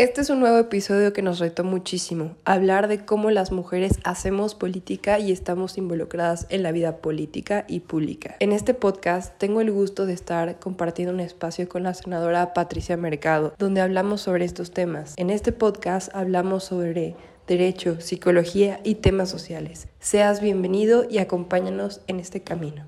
[0.00, 4.54] Este es un nuevo episodio que nos retó muchísimo, hablar de cómo las mujeres hacemos
[4.54, 8.36] política y estamos involucradas en la vida política y pública.
[8.40, 12.96] En este podcast tengo el gusto de estar compartiendo un espacio con la senadora Patricia
[12.96, 15.12] Mercado, donde hablamos sobre estos temas.
[15.18, 17.14] En este podcast hablamos sobre
[17.46, 19.86] derecho, psicología y temas sociales.
[19.98, 22.86] Seas bienvenido y acompáñanos en este camino.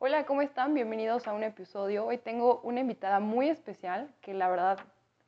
[0.00, 0.74] Hola, ¿cómo están?
[0.74, 2.04] Bienvenidos a un episodio.
[2.04, 4.78] Hoy tengo una invitada muy especial que la verdad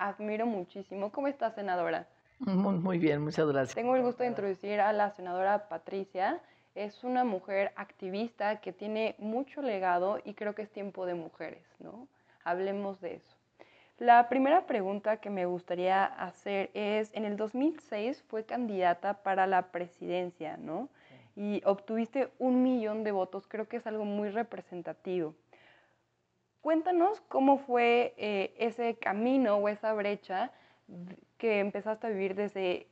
[0.01, 1.13] admiro muchísimo.
[1.13, 2.09] ¿Cómo está, senadora?
[2.39, 3.75] Muy, muy bien, muchas gracias.
[3.75, 6.41] Tengo el gusto de introducir a la senadora Patricia.
[6.75, 11.63] Es una mujer activista que tiene mucho legado y creo que es tiempo de mujeres,
[11.81, 12.09] ¿no?
[12.45, 13.37] Hablemos de eso.
[13.99, 19.71] La primera pregunta que me gustaría hacer es, en el 2006 fue candidata para la
[19.71, 20.89] presidencia, ¿no?
[21.37, 25.35] Y obtuviste un millón de votos, creo que es algo muy representativo.
[26.61, 30.53] Cuéntanos cómo fue eh, ese camino o esa brecha
[31.39, 32.89] que empezaste a vivir desde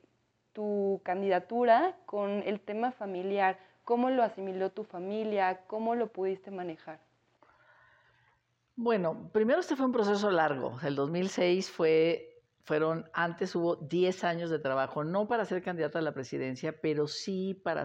[0.52, 7.00] tu candidatura con el tema familiar, cómo lo asimiló tu familia, cómo lo pudiste manejar.
[8.74, 10.78] Bueno, primero este fue un proceso largo.
[10.82, 16.02] El 2006 fue, fueron, antes hubo 10 años de trabajo, no para ser candidata a
[16.02, 17.84] la presidencia, pero sí para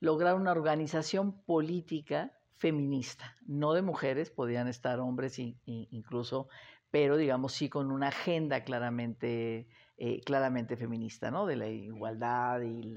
[0.00, 6.48] lograr una organización política feminista, no de mujeres, podían estar hombres incluso,
[6.90, 11.46] pero digamos sí con una agenda claramente, eh, claramente feminista, ¿no?
[11.46, 12.94] De la igualdad y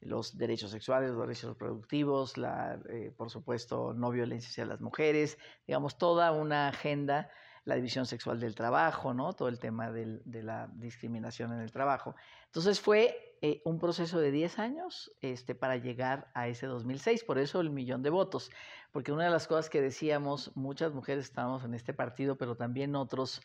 [0.00, 5.38] los derechos sexuales, los derechos reproductivos, la, eh, por supuesto, no violencia hacia las mujeres,
[5.66, 7.30] digamos, toda una agenda
[7.64, 9.32] la división sexual del trabajo, ¿no?
[9.32, 12.14] Todo el tema de la discriminación en el trabajo.
[12.46, 17.36] Entonces fue eh, un proceso de 10 años este, para llegar a ese 2006, por
[17.36, 18.50] eso el millón de votos,
[18.90, 22.96] porque una de las cosas que decíamos, muchas mujeres estábamos en este partido, pero también
[22.96, 23.42] otros,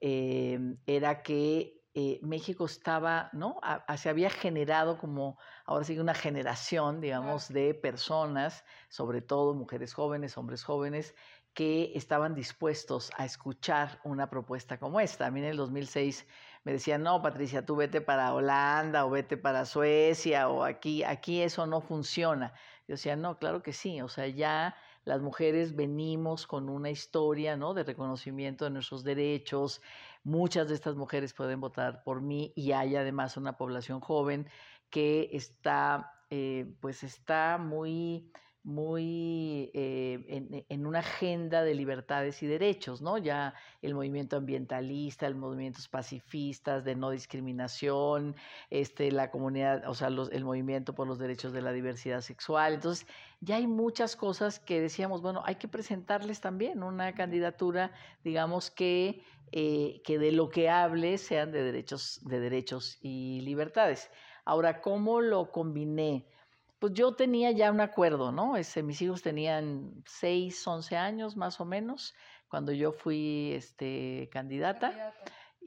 [0.00, 3.60] eh, era que eh, México estaba, ¿no?
[3.96, 10.36] se había generado como, ahora sí, una generación, digamos, de personas, sobre todo mujeres jóvenes,
[10.36, 11.14] hombres jóvenes,
[11.54, 15.26] que estaban dispuestos a escuchar una propuesta como esta.
[15.26, 16.26] A mí en el 2006
[16.66, 21.40] me decían, no, Patricia, tú vete para Holanda o vete para Suecia o aquí, aquí
[21.40, 22.52] eso no funciona.
[22.88, 27.56] Yo decía, no, claro que sí, o sea, ya las mujeres venimos con una historia
[27.56, 27.72] ¿no?
[27.72, 29.80] de reconocimiento de nuestros derechos.
[30.24, 34.48] Muchas de estas mujeres pueden votar por mí y hay además una población joven
[34.90, 38.32] que está, eh, pues está muy
[38.66, 43.16] muy eh, en, una agenda de libertades y derechos, ¿no?
[43.16, 48.34] Ya el movimiento ambientalista, el movimientos pacifistas de no discriminación,
[48.68, 52.74] este, la comunidad, o sea, el movimiento por los derechos de la diversidad sexual.
[52.74, 53.06] Entonces,
[53.40, 57.92] ya hay muchas cosas que decíamos, bueno, hay que presentarles también una candidatura,
[58.24, 59.22] digamos, que,
[59.52, 64.10] eh, que de lo que hable sean de derechos, de derechos y libertades.
[64.44, 66.26] Ahora, ¿cómo lo combiné?
[66.78, 68.56] Pues yo tenía ya un acuerdo, ¿no?
[68.56, 72.14] Este, mis hijos tenían 6, 11 años más o menos
[72.48, 75.14] cuando yo fui este, candidata.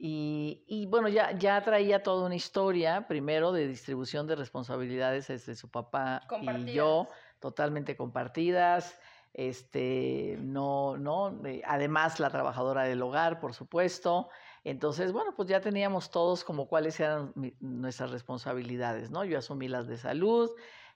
[0.02, 5.70] Y, bueno, ya, ya traía toda una historia, primero de distribución de responsabilidades desde su
[5.70, 7.06] papá y yo,
[7.38, 8.98] totalmente compartidas.
[9.34, 14.30] Este, no, no, eh, además la trabajadora del hogar, por supuesto.
[14.64, 19.24] Entonces, bueno, pues ya teníamos todos como cuáles eran nuestras responsabilidades, ¿no?
[19.24, 20.50] Yo asumí las de salud,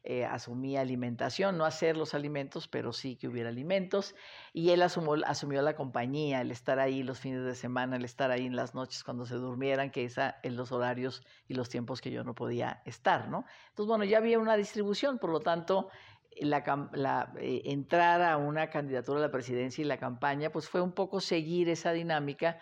[0.06, 4.14] eh, asumí alimentación, no hacer los alimentos, pero sí que hubiera alimentos.
[4.52, 8.44] Y él asumió la compañía, el estar ahí los fines de semana, el estar ahí
[8.44, 12.10] en las noches cuando se durmieran, que es en los horarios y los tiempos que
[12.10, 13.46] yo no podía estar, ¿no?
[13.70, 15.88] Entonces, bueno, ya había una distribución, por lo tanto,
[16.38, 20.92] la, eh, entrar a una candidatura a la presidencia y la campaña, pues fue un
[20.92, 22.58] poco seguir esa dinámica.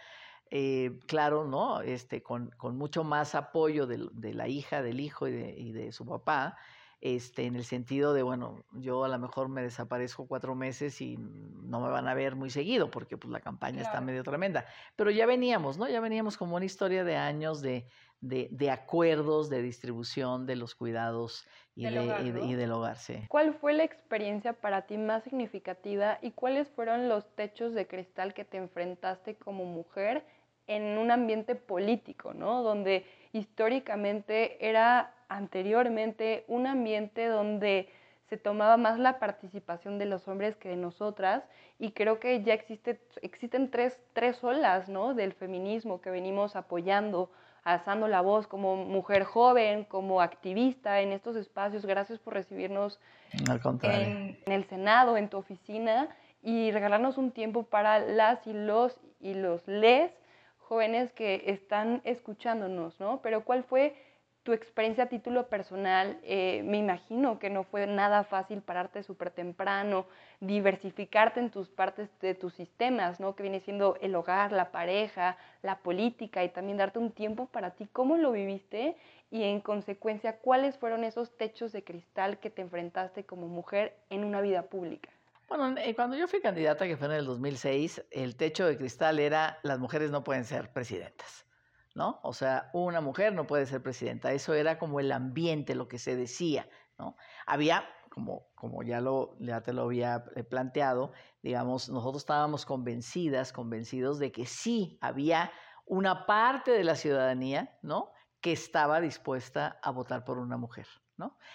[0.52, 1.80] Eh, claro, ¿no?
[1.80, 6.56] Este, con, con, mucho más apoyo de, la hija, del hijo y de su papá,
[7.02, 11.16] este, en el sentido de, bueno, yo a lo mejor me desaparezco cuatro meses y
[11.18, 14.64] no me van a ver muy seguido porque pues la campaña está medio tremenda.
[14.94, 15.88] Pero ya veníamos, ¿no?
[15.88, 17.88] Ya veníamos como una historia de años de,
[18.20, 21.44] de, acuerdos de distribución de los cuidados
[21.74, 23.16] y, del, hogar, y, del hogar, sí.
[23.28, 28.32] ¿Cuál fue la experiencia para ti más significativa y cuáles fueron los techos de cristal
[28.32, 30.24] que te enfrentaste como mujer
[30.68, 32.62] en un ambiente político, ¿no?
[32.62, 37.88] Donde históricamente era anteriormente un ambiente donde
[38.28, 41.44] se tomaba más la participación de los hombres que de nosotras
[41.78, 45.14] y creo que ya existe, existen tres, tres olas ¿no?
[45.14, 47.30] del feminismo que venimos apoyando,
[47.62, 51.84] alzando la voz como mujer joven, como activista en estos espacios.
[51.84, 52.98] Gracias por recibirnos
[53.32, 56.08] en, en, el Senado, en tu oficina
[56.42, 60.10] y regalarnos un tiempo para las y los y los les
[60.58, 63.20] jóvenes que están escuchándonos, ¿no?
[63.22, 63.94] Pero ¿cuál fue
[64.42, 66.18] tu experiencia a título personal?
[66.22, 70.06] Eh, me imagino que no fue nada fácil pararte súper temprano,
[70.40, 73.36] diversificarte en tus partes de tus sistemas, ¿no?
[73.36, 77.70] Que viene siendo el hogar, la pareja, la política y también darte un tiempo para
[77.70, 77.88] ti.
[77.92, 78.96] ¿Cómo lo viviste?
[79.30, 84.24] Y en consecuencia, ¿cuáles fueron esos techos de cristal que te enfrentaste como mujer en
[84.24, 85.08] una vida pública?
[85.54, 89.18] Bueno, eh, cuando yo fui candidata, que fue en el 2006, el techo de cristal
[89.18, 91.44] era las mujeres no pueden ser presidentas,
[91.94, 92.20] ¿no?
[92.22, 94.32] O sea, una mujer no puede ser presidenta.
[94.32, 96.68] Eso era como el ambiente, lo que se decía,
[96.98, 97.16] ¿no?
[97.46, 101.12] Había, como, como ya, lo, ya te lo había eh, planteado,
[101.42, 105.50] digamos, nosotros estábamos convencidas, convencidos de que sí había
[105.86, 108.12] una parte de la ciudadanía, ¿no?
[108.42, 110.86] Que estaba dispuesta a votar por una mujer.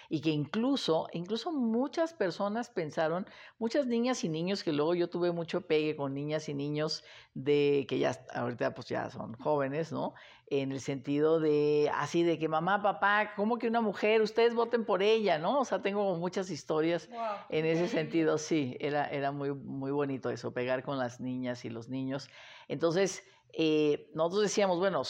[0.10, 3.28] Y que incluso, incluso muchas personas pensaron,
[3.60, 7.04] muchas niñas y niños, que luego yo tuve mucho pegue con niñas y niños
[7.34, 10.14] de que ya ahorita pues ya son jóvenes, ¿no?
[10.50, 14.22] En el sentido de así de que mamá, papá, ¿cómo que una mujer?
[14.22, 15.60] Ustedes voten por ella, ¿no?
[15.60, 17.10] O sea, tengo muchas historias
[17.50, 21.70] en ese sentido, sí, era, era muy, muy bonito eso, pegar con las niñas y
[21.70, 22.30] los niños.
[22.70, 25.02] Entonces, eh, nosotros decíamos, bueno,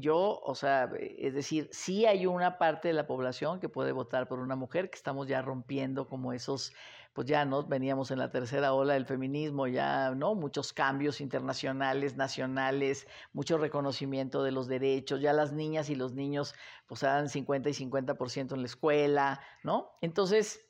[0.00, 4.28] yo, o sea, es decir, sí hay una parte de la población que puede votar
[4.28, 6.72] por una mujer, que estamos ya rompiendo como esos,
[7.12, 10.34] pues ya no veníamos en la tercera ola del feminismo, ya, ¿no?
[10.34, 16.54] Muchos cambios internacionales, nacionales, mucho reconocimiento de los derechos, ya las niñas y los niños,
[16.86, 19.90] pues dan 50 y 50% en la escuela, ¿no?
[20.00, 20.64] Entonces,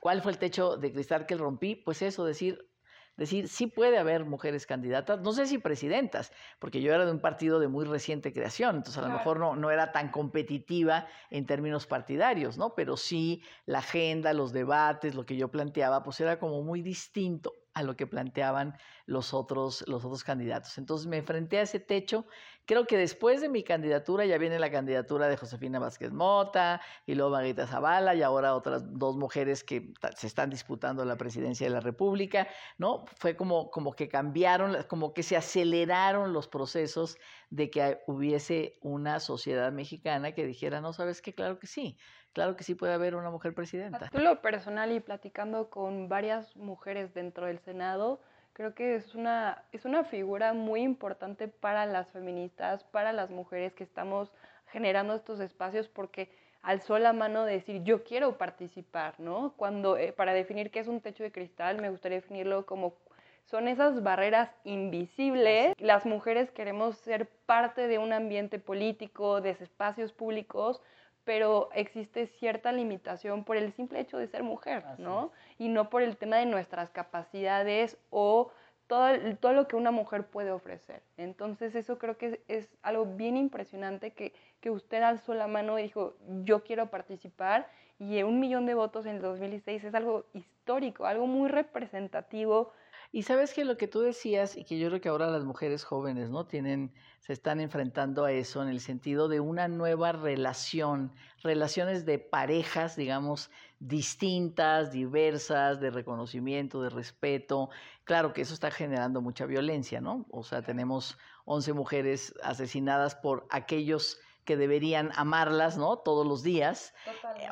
[0.00, 1.76] ¿cuál fue el techo de cristal que rompí?
[1.76, 2.71] Pues eso, decir,
[3.16, 7.20] decir, sí puede haber mujeres candidatas, no sé si presidentas, porque yo era de un
[7.20, 11.46] partido de muy reciente creación, entonces a lo mejor no, no era tan competitiva en
[11.46, 12.74] términos partidarios, ¿no?
[12.74, 17.61] Pero sí la agenda, los debates, lo que yo planteaba, pues era como muy distinto
[17.74, 18.76] a lo que planteaban
[19.06, 20.76] los otros, los otros candidatos.
[20.78, 22.26] Entonces me enfrenté a ese techo.
[22.66, 27.14] Creo que después de mi candidatura ya viene la candidatura de Josefina Vázquez Mota y
[27.14, 31.72] luego Margarita Zavala y ahora otras dos mujeres que se están disputando la presidencia de
[31.72, 32.46] la República,
[32.78, 33.04] ¿no?
[33.16, 37.16] Fue como, como que cambiaron, como que se aceleraron los procesos
[37.52, 41.98] de que hubiese una sociedad mexicana que dijera, no, sabes qué, claro que sí,
[42.32, 44.08] claro que sí puede haber una mujer presidenta.
[44.10, 48.22] A lo personal y platicando con varias mujeres dentro del Senado,
[48.54, 53.74] creo que es una, es una figura muy importante para las feministas, para las mujeres
[53.74, 54.32] que estamos
[54.68, 56.30] generando estos espacios porque
[56.62, 59.52] alzó la mano de decir yo quiero participar, ¿no?
[59.58, 62.94] Cuando, eh, para definir qué es un techo de cristal, me gustaría definirlo como
[63.44, 65.74] son esas barreras invisibles.
[65.78, 70.80] Las mujeres queremos ser parte de un ambiente político, de espacios públicos,
[71.24, 75.32] pero existe cierta limitación por el simple hecho de ser mujer, ¿no?
[75.58, 78.50] Y no por el tema de nuestras capacidades o
[78.88, 79.08] todo,
[79.40, 81.02] todo lo que una mujer puede ofrecer.
[81.16, 85.84] Entonces eso creo que es, algo bien impresionante que, que, usted alzó la mano y
[85.84, 87.68] dijo, yo quiero participar
[87.98, 92.72] y un millón de votos en el 2016 es algo histórico, algo muy representativo
[93.14, 95.84] y sabes que lo que tú decías, y que yo creo que ahora las mujeres
[95.84, 96.46] jóvenes, ¿no?
[96.46, 101.12] Tienen, se están enfrentando a eso en el sentido de una nueva relación,
[101.42, 103.50] relaciones de parejas, digamos,
[103.80, 107.68] distintas, diversas, de reconocimiento, de respeto.
[108.04, 110.24] Claro que eso está generando mucha violencia, ¿no?
[110.30, 115.98] O sea, tenemos 11 mujeres asesinadas por aquellos que deberían amarlas, ¿no?
[115.98, 116.94] Todos los días.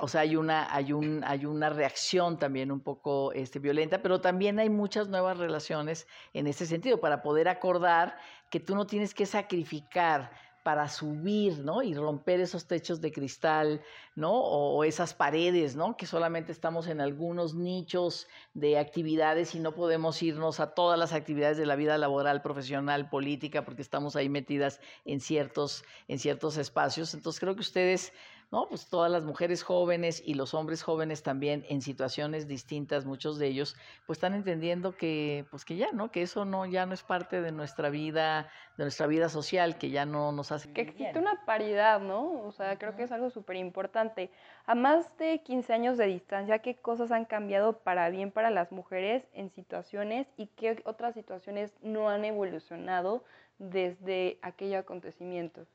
[0.01, 4.21] O sea, hay una, hay, un, hay una reacción también un poco este, violenta, pero
[4.21, 8.17] también hay muchas nuevas relaciones en ese sentido, para poder acordar
[8.51, 10.33] que tú no tienes que sacrificar
[10.63, 11.83] para subir, ¿no?
[11.83, 13.81] Y romper esos techos de cristal,
[14.15, 14.33] ¿no?
[14.33, 15.97] O, esas paredes, ¿no?
[15.97, 21.13] Que solamente estamos en algunos nichos de actividades y no podemos irnos a todas las
[21.13, 26.57] actividades de la vida laboral, profesional, política, porque estamos ahí metidas en ciertos, en ciertos
[26.57, 27.15] espacios.
[27.15, 28.13] Entonces creo que ustedes
[28.51, 28.69] ¿no?
[28.69, 33.47] Pues todas las mujeres jóvenes y los hombres jóvenes también en situaciones distintas, muchos de
[33.47, 33.77] ellos,
[34.07, 36.11] pues están entendiendo que, pues que ya, ¿no?
[36.11, 39.91] Que eso no, ya no es parte de nuestra vida, de nuestra vida social, que
[39.91, 40.73] ya no nos hace.
[40.73, 42.43] Que existe una paridad, ¿no?
[42.43, 44.31] O sea, creo que es algo súper importante.
[44.67, 48.73] A más de 15 años de distancia, ¿qué cosas han cambiado para bien para las
[48.73, 53.25] mujeres en situaciones y qué otras situaciones no han evolucionado
[53.59, 55.67] desde aquel acontecimiento?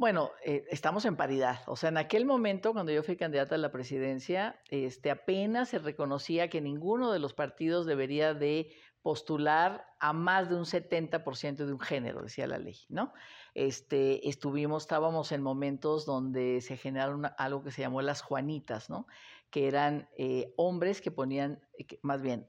[0.00, 1.58] Bueno, eh, estamos en paridad.
[1.66, 5.78] O sea, en aquel momento, cuando yo fui candidata a la presidencia, este, apenas se
[5.78, 11.72] reconocía que ninguno de los partidos debería de postular a más de un 70% de
[11.74, 13.12] un género, decía la ley, ¿no?
[13.52, 19.06] Este, estuvimos, estábamos en momentos donde se generaron algo que se llamó las Juanitas, ¿no?
[19.50, 21.60] Que eran eh, hombres que ponían,
[22.00, 22.48] más bien,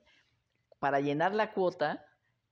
[0.80, 2.06] para llenar la cuota,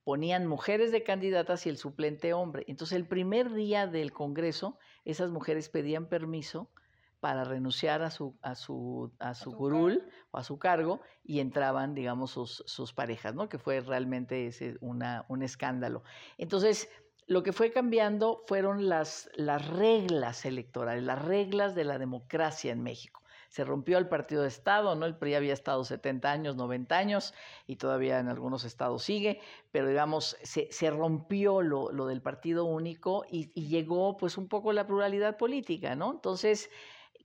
[0.09, 2.65] ponían mujeres de candidatas y el suplente hombre.
[2.67, 6.71] Entonces el primer día del Congreso, esas mujeres pedían permiso
[7.19, 11.93] para renunciar a su, a su, a su, curul o a su cargo y entraban,
[11.93, 13.49] digamos, sus, sus parejas, ¿no?
[13.49, 16.01] Que fue realmente ese una, un escándalo.
[16.39, 16.89] Entonces,
[17.27, 22.81] lo que fue cambiando fueron las, las reglas electorales, las reglas de la democracia en
[22.81, 23.18] México.
[23.49, 25.05] Se rompió el partido de Estado, ¿no?
[25.05, 27.33] El PRI había estado 70 años, 90 años
[27.67, 29.41] y todavía en algunos estados sigue,
[29.71, 34.71] pero digamos, se, se rompió lo, lo, del partido único y, llegó pues un poco
[34.71, 36.11] la pluralidad política, ¿no?
[36.11, 36.69] Entonces,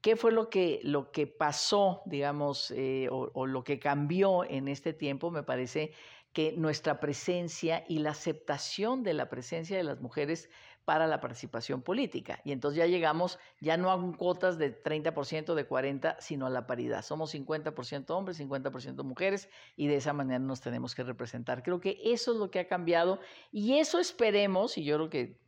[0.02, 4.92] ¿qué fue lo que, lo que pasó, digamos, eh, o lo que cambió en este
[4.92, 5.30] tiempo?
[5.30, 5.92] Me parece
[6.34, 10.50] que nuestra presencia y la aceptación de la presencia de las mujeres
[10.84, 12.40] para la participación política.
[12.44, 16.66] Y entonces ya llegamos, ya no a cuotas de 30%, de 40%, sino a la
[16.66, 17.02] paridad.
[17.02, 21.62] Somos 50% hombres, 50% mujeres, y de esa manera nos tenemos que representar.
[21.62, 25.40] Creo que eso es lo que ha cambiado, y eso esperemos, y yo creo que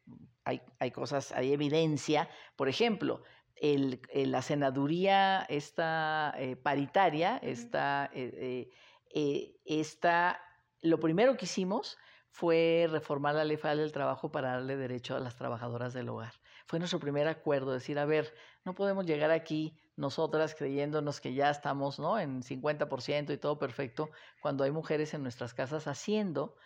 [0.45, 3.23] hay, hay cosas, hay evidencia, por ejemplo,
[3.57, 8.71] el, el, la senaduría esta eh, paritaria, esta, eh,
[9.15, 10.41] eh, esta
[10.83, 11.99] lo primero que hicimos
[12.37, 16.35] fue reformar la ley federal del trabajo para darle derecho a las trabajadoras del hogar.
[16.67, 21.49] Fue nuestro primer acuerdo, decir, a ver, no podemos llegar aquí nosotras creyéndonos que ya
[21.49, 22.19] estamos ¿no?
[22.19, 24.11] en 50% y todo perfecto,
[24.43, 26.57] cuando hay mujeres en nuestras casas haciendo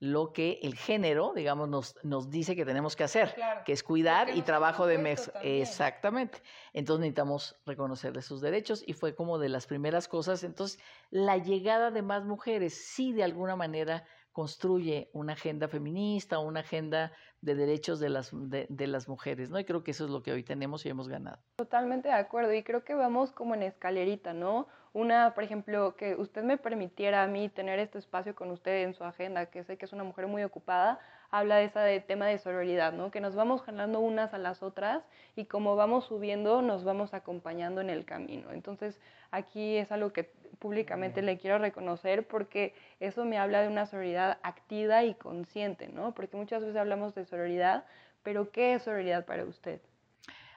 [0.00, 3.82] lo que el género, digamos, nos, nos dice que tenemos que hacer, claro, que es
[3.82, 5.30] cuidar y trabajo de mes.
[5.42, 6.40] Exactamente.
[6.72, 10.42] Entonces necesitamos reconocerle sus derechos y fue como de las primeras cosas.
[10.44, 10.80] Entonces,
[11.10, 14.06] la llegada de más mujeres sí de alguna manera
[14.38, 19.58] construye una agenda feminista, una agenda de derechos de las, de, las mujeres, ¿no?
[19.58, 21.40] Y creo que eso es lo que hoy tenemos y hemos ganado.
[21.56, 24.68] Totalmente de acuerdo, y creo que vamos como en escalerita, ¿no?
[24.92, 28.94] Una, por ejemplo, que usted me permitiera a mí tener este espacio con usted en
[28.94, 32.38] su agenda, que sé que es una mujer muy ocupada, habla de ese tema de
[32.38, 33.10] sororidad, ¿no?
[33.10, 35.04] Que nos vamos jalando unas a las otras
[35.36, 38.50] y como vamos subiendo, nos vamos acompañando en el camino.
[38.52, 38.98] Entonces,
[39.30, 44.38] aquí es algo que públicamente le quiero reconocer porque eso me habla de una sororidad
[44.42, 46.14] activa y consciente, ¿no?
[46.14, 47.84] Porque muchas veces hablamos de sororidad,
[48.22, 49.80] pero ¿qué es sororidad para usted?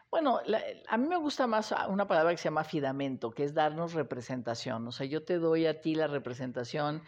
[0.09, 3.53] Bueno, la, a mí me gusta más una palabra que se llama fidamento, que es
[3.53, 4.85] darnos representación.
[4.87, 7.01] O sea, yo te doy a ti la representación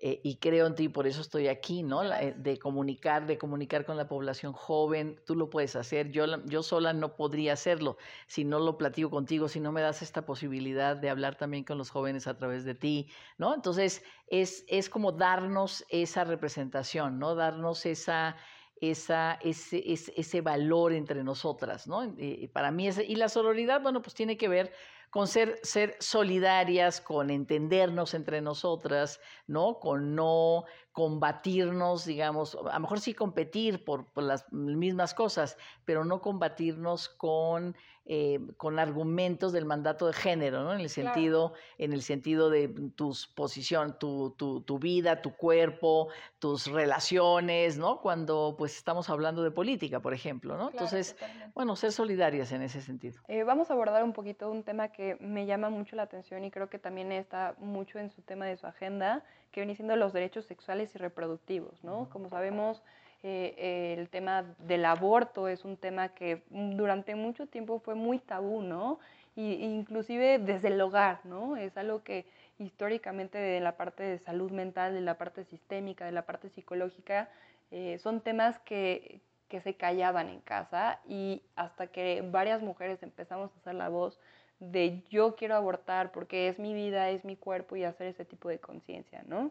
[0.00, 2.04] eh, y creo en ti, por eso estoy aquí, ¿no?
[2.04, 6.62] Eh, de comunicar, de comunicar con la población joven, tú lo puedes hacer, yo, yo
[6.62, 7.96] sola no podría hacerlo
[8.28, 11.78] si no lo platico contigo, si no me das esta posibilidad de hablar también con
[11.78, 13.52] los jóvenes a través de ti, ¿no?
[13.54, 17.34] Entonces, es, es como darnos esa representación, ¿no?
[17.34, 18.36] Darnos esa
[18.80, 22.04] esa, ese, ese, ese, valor entre nosotras, ¿no?
[22.16, 24.72] Y para mí, y la sororidad, bueno, pues tiene que ver
[25.10, 29.78] con ser, ser solidarias, con entendernos entre nosotras, ¿no?
[29.78, 36.04] Con no combatirnos, digamos, a lo mejor sí competir por, por las mismas cosas, pero
[36.04, 37.76] no combatirnos con,
[38.10, 40.72] eh, con argumentos del mandato de género, ¿no?
[40.72, 41.64] En el sentido, claro.
[41.76, 48.00] en el sentido de tu posición, tu, tu, tu, vida, tu cuerpo, tus relaciones, ¿no?
[48.00, 50.70] Cuando pues estamos hablando de política, por ejemplo, ¿no?
[50.70, 51.52] Claro, Entonces, totalmente.
[51.54, 53.20] bueno, ser solidarias en ese sentido.
[53.28, 56.50] Eh, vamos a abordar un poquito un tema que me llama mucho la atención y
[56.50, 59.22] creo que también está mucho en su tema de su agenda,
[59.52, 62.08] que viene siendo los derechos sexuales y reproductivos, ¿no?
[62.08, 62.82] Como sabemos,
[63.22, 68.62] eh, el tema del aborto es un tema que durante mucho tiempo fue muy tabú,
[68.62, 68.98] ¿no?
[69.34, 71.56] Y, inclusive desde el hogar, ¿no?
[71.56, 72.26] Es algo que
[72.58, 77.28] históricamente de la parte de salud mental, de la parte sistémica, de la parte psicológica,
[77.70, 83.50] eh, son temas que, que se callaban en casa y hasta que varias mujeres empezamos
[83.52, 84.18] a hacer la voz
[84.60, 88.48] de yo quiero abortar porque es mi vida, es mi cuerpo y hacer ese tipo
[88.48, 89.50] de conciencia, ¿no?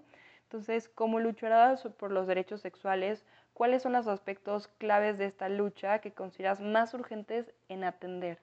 [0.50, 6.00] Entonces, como luchadoras por los derechos sexuales, ¿cuáles son los aspectos claves de esta lucha
[6.00, 8.40] que consideras más urgentes en atender?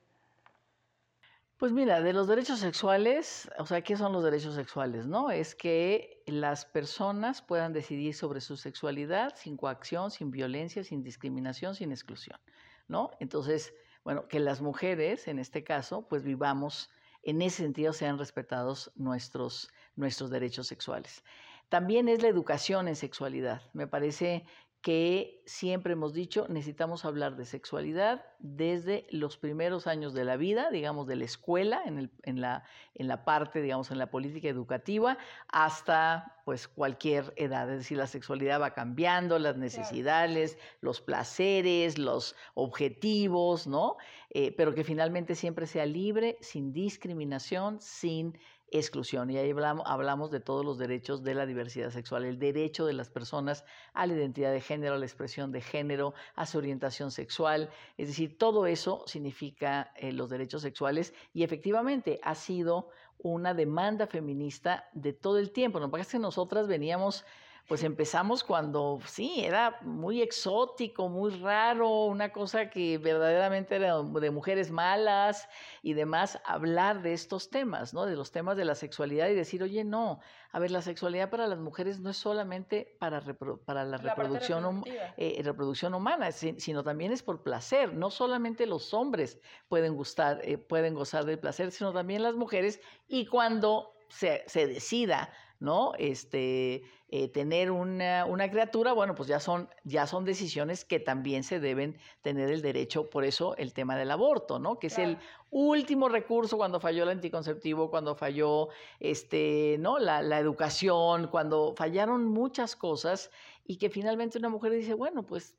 [1.57, 5.07] Pues mira, de los derechos sexuales, o sea, ¿qué son los derechos sexuales?
[5.07, 11.03] No, es que las personas puedan decidir sobre su sexualidad sin coacción, sin violencia, sin
[11.03, 12.39] discriminación, sin exclusión,
[12.87, 13.13] ¿no?
[13.19, 13.73] Entonces,
[14.05, 16.91] bueno, que las mujeres, en este caso, pues vivamos,
[17.23, 21.25] en ese sentido sean respetados nuestros, nuestros derechos sexuales.
[21.69, 23.63] También es la educación en sexualidad.
[23.73, 24.45] Me parece
[24.85, 30.71] que siempre hemos dicho, necesitamos hablar de sexualidad desde los primeros años de la vida,
[30.71, 34.47] digamos, de la escuela, en, el, en, la, en la parte, digamos, en la política
[34.47, 35.17] educativa,
[35.49, 37.71] hasta pues cualquier edad.
[37.73, 43.97] Es decir, la sexualidad va cambiando, las necesidades, los placeres, los objetivos, ¿no?
[44.29, 48.39] Eh, pero que finalmente siempre sea libre, sin discriminación, sin
[48.71, 49.31] exclusión.
[49.31, 52.93] Y ahí hablamos, hablamos, de todos los derechos de la diversidad sexual, el derecho de
[52.93, 57.11] las personas a la identidad de género, a la expresión de género, a su orientación
[57.11, 57.71] sexual.
[57.97, 64.07] Es decir, todo eso significa eh, los derechos sexuales y efectivamente ha sido una demanda
[64.07, 65.79] feminista de todo el tiempo.
[65.79, 67.25] Lo que pasa es que nosotras veníamos
[67.67, 74.31] pues empezamos cuando, sí, era muy exótico, muy raro, una cosa que verdaderamente era de
[74.31, 75.49] mujeres malas
[75.83, 78.05] y demás, hablar de estos temas, ¿no?
[78.05, 80.21] De los temas de la sexualidad y decir, oye, no,
[80.53, 83.23] a ver, la sexualidad para las mujeres no es solamente para,
[83.65, 84.85] para la, reproducción,
[85.17, 87.95] eh, reproducción humana, sino también es por placer.
[87.95, 92.81] No solamente los hombres pueden gustar, eh, pueden gozar del placer, sino también las mujeres
[93.09, 95.33] y cuando se, se decida
[95.65, 95.93] ¿no?
[95.99, 101.59] Este, eh, tener una, criatura, bueno, pues ya son, ya son decisiones que también se
[101.59, 104.79] deben tener el derecho, por eso el tema del aborto, ¿no?
[104.79, 105.19] Que es el
[105.51, 108.69] último recurso cuando falló el anticonceptivo, cuando falló
[109.01, 109.99] este, ¿no?
[109.99, 113.31] la, educación, cuando fallaron muchas cosas
[113.65, 115.57] y que finalmente una mujer dice, bueno, pues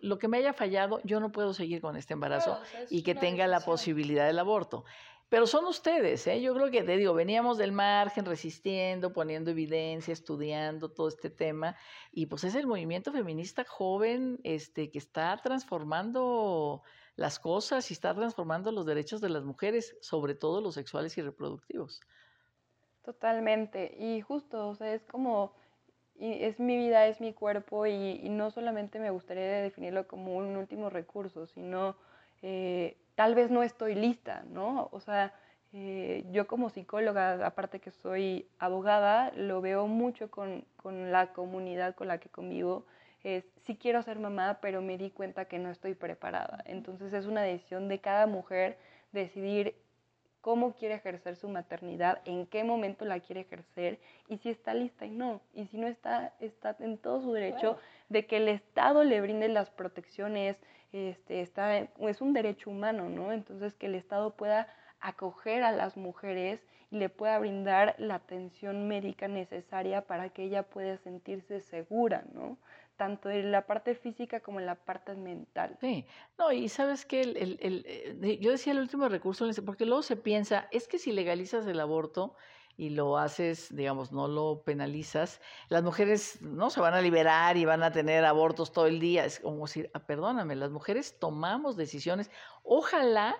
[0.00, 3.46] lo que me haya fallado, yo no puedo seguir con este embarazo y que tenga
[3.46, 4.84] la posibilidad del aborto.
[5.30, 6.42] Pero son ustedes, ¿eh?
[6.42, 11.76] Yo creo que te digo, veníamos del margen resistiendo, poniendo evidencia, estudiando todo este tema,
[12.10, 16.82] y pues es el movimiento feminista joven este, que está transformando
[17.14, 21.22] las cosas y está transformando los derechos de las mujeres, sobre todo los sexuales y
[21.22, 22.00] reproductivos.
[23.04, 25.54] Totalmente, y justo, o sea, es como,
[26.18, 30.56] es mi vida, es mi cuerpo, y, y no solamente me gustaría definirlo como un
[30.56, 31.96] último recurso, sino...
[32.42, 34.88] Eh, tal vez no estoy lista, ¿no?
[34.92, 35.34] O sea,
[35.74, 41.94] eh, yo como psicóloga, aparte que soy abogada, lo veo mucho con, con, la comunidad
[41.94, 42.86] con la que convivo.
[43.22, 46.62] Es, sí quiero ser mamá, pero me di cuenta que no estoy preparada.
[46.64, 48.78] Entonces es una decisión de cada mujer
[49.12, 49.74] decidir
[50.40, 53.98] cómo quiere ejercer su maternidad, en qué momento la quiere ejercer
[54.28, 55.42] y si está lista y no.
[55.52, 57.76] Y si no está, está en todo su derecho
[58.08, 60.56] de que el Estado le brinde las protecciones,
[60.92, 63.32] este, está, es un derecho humano, ¿no?
[63.32, 64.68] Entonces que el Estado pueda
[65.00, 66.60] acoger a las mujeres
[66.90, 72.58] y le pueda brindar la atención médica necesaria para que ella pueda sentirse segura, ¿no?
[72.96, 75.78] Tanto en la parte física como en la parte mental.
[75.80, 76.04] Sí,
[76.38, 80.02] no, y sabes que el, el, el, eh, yo decía el último recurso, porque luego
[80.02, 82.34] se piensa, es que si legalizas el aborto,
[82.80, 87.66] y lo haces, digamos, no lo penalizas, las mujeres no se van a liberar y
[87.66, 89.26] van a tener abortos todo el día.
[89.26, 92.30] Es como decir, ah, perdóname, las mujeres tomamos decisiones.
[92.62, 93.36] Ojalá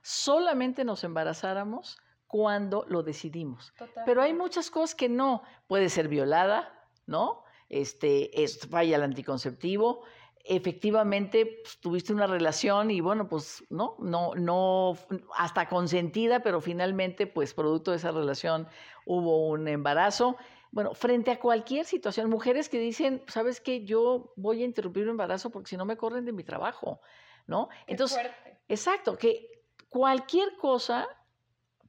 [0.00, 3.74] solamente nos embarazáramos cuando lo decidimos.
[4.06, 5.42] Pero hay muchas cosas que no.
[5.66, 6.72] Puede ser violada,
[7.04, 7.44] ¿no?
[7.68, 10.02] Este, es, falla el anticonceptivo,
[10.48, 14.96] efectivamente pues, tuviste una relación y bueno, pues no, no, no,
[15.36, 18.66] hasta consentida, pero finalmente, pues producto de esa relación
[19.04, 20.36] hubo un embarazo.
[20.70, 25.10] Bueno, frente a cualquier situación, mujeres que dicen, sabes que yo voy a interrumpir un
[25.10, 27.00] embarazo porque si no me corren de mi trabajo,
[27.46, 27.68] ¿no?
[27.86, 28.18] Entonces,
[28.68, 31.06] exacto, que cualquier cosa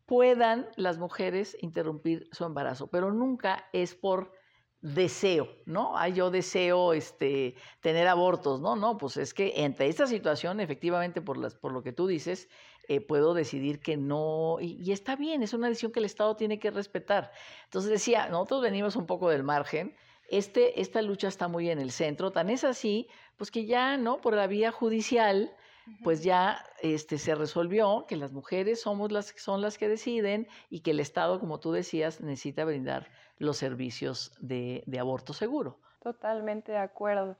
[0.06, 4.34] puedan las mujeres interrumpir su embarazo, pero nunca es por
[4.82, 5.98] deseo, ¿no?
[5.98, 8.76] Ay, yo deseo este, tener abortos, ¿no?
[8.76, 12.48] No, pues es que entre esta situación, efectivamente, por, las, por lo que tú dices,
[12.88, 16.60] eh, puedo decidir que no, y, está bien, es una decisión que el Estado tiene
[16.60, 17.32] que respetar.
[17.66, 19.96] Entonces decía, nosotros venimos un poco del margen,
[20.30, 24.22] este, esta lucha está muy en el centro, tan es así, pues que ya, ¿no?
[24.22, 25.56] Por la vía judicial,
[26.04, 30.82] pues ya este, se resolvió que las mujeres somos las, son las que deciden y
[30.82, 33.10] que el Estado, como tú decías, necesita brindar
[33.40, 35.80] los servicios de, aborto seguro.
[36.04, 37.36] Totalmente de acuerdo.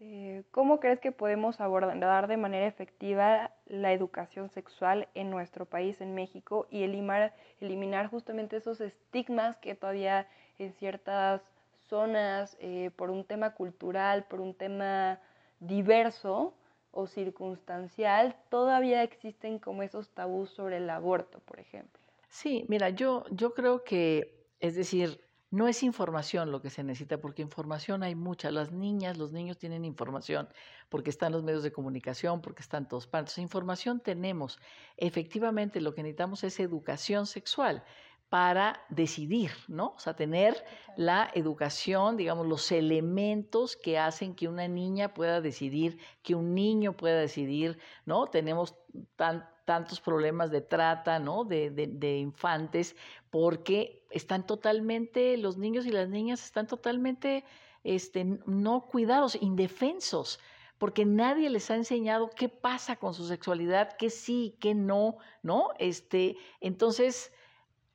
[0.00, 6.00] Eh, ¿Cómo crees que podemos abordar de manera efectiva la educación sexual en nuestro país,
[6.00, 10.26] en México, y eliminar, eliminar justamente esos estigmas que todavía
[10.58, 11.42] en ciertas
[11.88, 15.20] zonas, eh, por un tema cultural, por un tema
[15.58, 16.54] diverso
[16.92, 22.00] o circunstancial, todavía existen como esos tabús sobre el aborto, por ejemplo?
[22.28, 25.20] Sí, mira, yo, yo creo que es decir,
[25.50, 28.52] no es información lo que se necesita, porque información hay mucha.
[28.52, 30.48] Las niñas, los niños tienen información,
[30.88, 33.36] porque están los medios de comunicación, porque están todos partes.
[33.38, 34.60] Información tenemos.
[34.96, 37.82] Efectivamente, lo que necesitamos es educación sexual
[38.30, 39.94] para decidir, ¿no?
[39.96, 40.64] O sea, tener
[40.96, 46.96] la educación, digamos, los elementos que hacen que una niña pueda decidir, que un niño
[46.96, 48.28] pueda decidir, ¿no?
[48.28, 48.76] Tenemos
[49.16, 51.44] tan, tantos problemas de trata, ¿no?
[51.44, 52.94] De, de, infantes,
[53.30, 57.44] porque están totalmente, los niños y las niñas están totalmente
[57.84, 60.38] este, no cuidados, indefensos,
[60.78, 65.70] porque nadie les ha enseñado qué pasa con su sexualidad, qué sí, qué no, ¿no?
[65.78, 67.32] Este, entonces,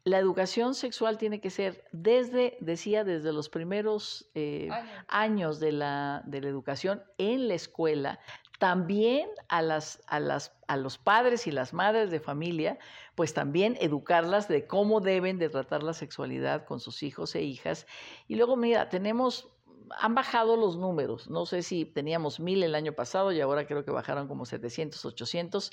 [0.03, 4.69] la educación sexual tiene que ser desde, decía, desde los primeros eh,
[5.07, 8.19] años, de, la, de la educación en la escuela,
[8.59, 12.77] también a, las, a, las, a los padres y las madres de familia,
[13.15, 17.85] pues también educarlas de cómo deben de tratar la sexualidad con sus hijos e hijas.
[18.27, 19.49] Y luego, mira, tenemos,
[19.97, 23.83] han bajado los números, no sé si teníamos mil el año pasado y ahora creo
[23.83, 25.71] que bajaron como 700, 800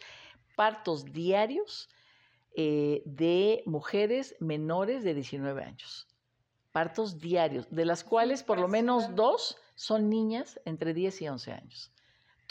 [0.56, 1.88] partos diarios
[2.54, 6.08] eh, de mujeres menores de 19 años.
[6.72, 11.52] Partos diarios, de las cuales por lo menos dos son niñas entre 10 y 11
[11.52, 11.92] años.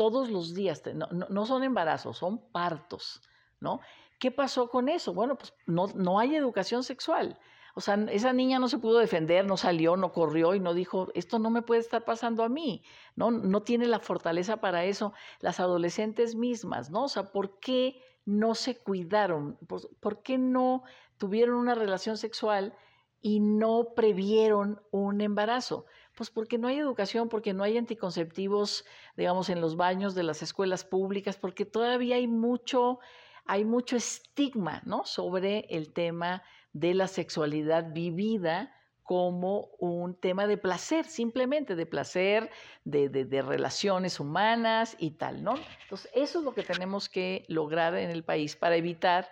[0.01, 0.81] Todos los días,
[1.29, 3.21] no, son embarazos, son partos,
[3.59, 3.81] ¿no?
[4.17, 5.13] ¿Qué pasó con eso?
[5.13, 7.37] Bueno, pues no, no hay educación sexual.
[7.75, 11.09] O sea, esa niña no se pudo defender, no salió, no corrió y no dijo,
[11.13, 12.83] esto no me puede estar pasando a mí,
[13.15, 13.29] ¿no?
[13.29, 15.13] No tiene la fortaleza para eso.
[15.39, 17.03] Las adolescentes mismas, ¿no?
[17.03, 19.59] O sea, ¿por qué no se cuidaron?
[19.67, 20.81] ¿Por, qué no
[21.19, 22.73] tuvieron una relación sexual
[23.21, 25.85] y no previeron un embarazo?
[26.21, 28.85] Pues porque no hay educación, porque no hay anticonceptivos,
[29.17, 32.99] digamos, en los baños de las escuelas públicas, porque todavía hay mucho,
[33.47, 35.03] hay mucho estigma, ¿no?
[35.03, 42.51] Sobre el tema de la sexualidad vivida como un tema de placer, simplemente de placer,
[42.85, 45.55] de, relaciones humanas y tal, ¿no?
[45.81, 49.27] Entonces, eso es lo que tenemos que lograr en el país para evitar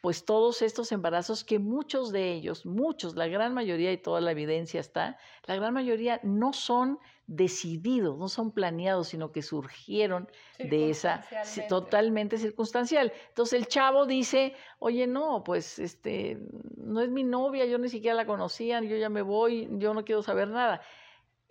[0.00, 4.30] pues todos estos embarazos que muchos de ellos, muchos, la gran mayoría y toda la
[4.30, 10.90] evidencia está, la gran mayoría no son decididos, no son planeados, sino que surgieron de
[10.90, 11.24] esa
[11.68, 13.12] totalmente circunstancial.
[13.28, 16.38] Entonces el chavo dice, oye, no, pues este,
[16.76, 20.04] no es mi novia, yo ni siquiera la conocía, yo ya me voy, yo no
[20.04, 20.80] quiero saber nada.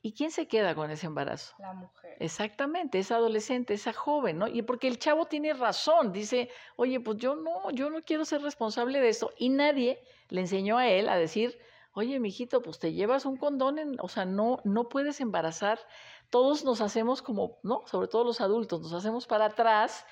[0.01, 1.55] ¿Y quién se queda con ese embarazo?
[1.59, 2.15] La mujer.
[2.19, 4.47] Exactamente, esa adolescente, esa joven, ¿no?
[4.47, 8.41] Y porque el chavo tiene razón, dice, oye, pues yo no, yo no quiero ser
[8.41, 9.31] responsable de esto.
[9.37, 11.57] Y nadie le enseñó a él a decir,
[11.93, 15.79] oye, mijito, pues te llevas un condón, en, o sea, no, no puedes embarazar.
[16.29, 17.83] Todos nos hacemos como, ¿no?
[17.87, 20.05] Sobre todo los adultos, nos hacemos para atrás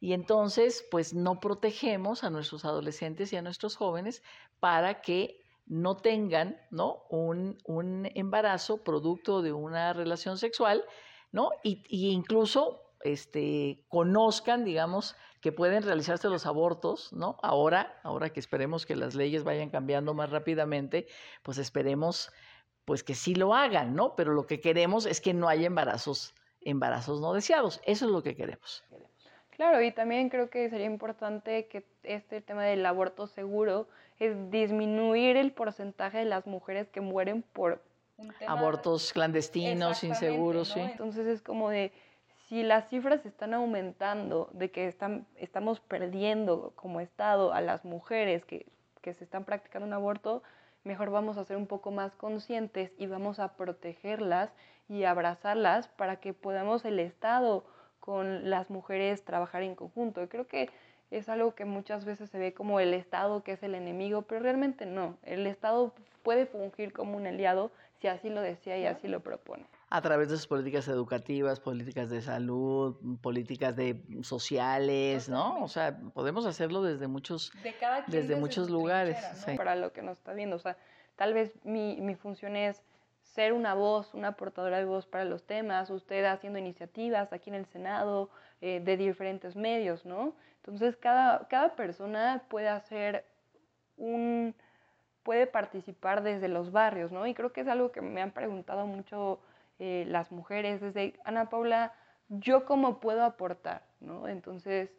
[0.00, 4.22] y entonces, pues no protegemos a nuestros adolescentes y a nuestros jóvenes
[4.60, 7.04] para que no tengan ¿no?
[7.10, 10.84] Un, un embarazo producto de una relación sexual,
[11.32, 11.50] ¿no?
[11.62, 17.38] Y, y, incluso este, conozcan, digamos, que pueden realizarse los abortos, ¿no?
[17.42, 21.06] Ahora, ahora que esperemos que las leyes vayan cambiando más rápidamente,
[21.42, 22.30] pues esperemos
[22.84, 24.14] pues que sí lo hagan, ¿no?
[24.16, 27.80] Pero lo que queremos es que no haya embarazos, embarazos no deseados.
[27.84, 28.84] Eso es lo que queremos.
[29.56, 33.86] Claro, y también creo que sería importante que este tema del aborto seguro
[34.18, 37.80] es disminuir el porcentaje de las mujeres que mueren por
[38.46, 40.80] abortos clandestinos, inseguros, sí.
[40.80, 41.92] Entonces es como de
[42.48, 48.44] si las cifras están aumentando, de que están, estamos perdiendo como Estado a las mujeres
[48.44, 48.66] que,
[49.00, 50.42] que se están practicando un aborto,
[50.84, 54.50] mejor vamos a ser un poco más conscientes y vamos a protegerlas
[54.88, 57.64] y abrazarlas para que podamos el Estado
[58.04, 60.22] con las mujeres trabajar en conjunto.
[60.22, 60.68] Y creo que
[61.10, 64.42] es algo que muchas veces se ve como el Estado que es el enemigo, pero
[64.42, 65.16] realmente no.
[65.22, 67.70] El Estado puede fungir como un aliado
[68.02, 69.64] si así lo decía y así lo propone.
[69.88, 75.62] A través de sus políticas educativas, políticas de salud, políticas de sociales, ¿no?
[75.62, 77.52] O sea, podemos hacerlo desde muchos,
[78.08, 79.16] desde, muchos lugares.
[79.56, 80.76] Para lo que nos está viendo, o sea,
[81.16, 82.82] tal vez mi, mi función es
[83.24, 87.56] ser una voz, una portadora de voz para los temas, usted haciendo iniciativas aquí en
[87.56, 90.34] el Senado eh, de diferentes medios, ¿no?
[90.56, 93.24] Entonces cada, cada persona puede hacer
[93.96, 94.54] un,
[95.22, 97.26] puede participar desde los barrios, ¿no?
[97.26, 99.40] Y creo que es algo que me han preguntado mucho
[99.78, 101.92] eh, las mujeres, desde Ana Paula,
[102.28, 104.28] ¿yo cómo puedo aportar, ¿no?
[104.28, 104.90] Entonces,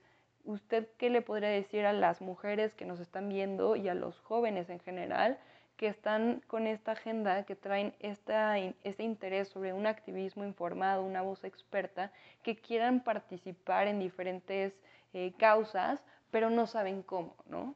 [0.43, 4.19] ¿usted qué le podría decir a las mujeres que nos están viendo y a los
[4.19, 5.39] jóvenes en general?
[5.77, 11.21] Que están con esta agenda, que traen esta, este interés sobre un activismo informado, una
[11.21, 12.11] voz experta,
[12.43, 14.73] que quieran participar en diferentes
[15.13, 17.75] eh, causas, pero no saben cómo, ¿no?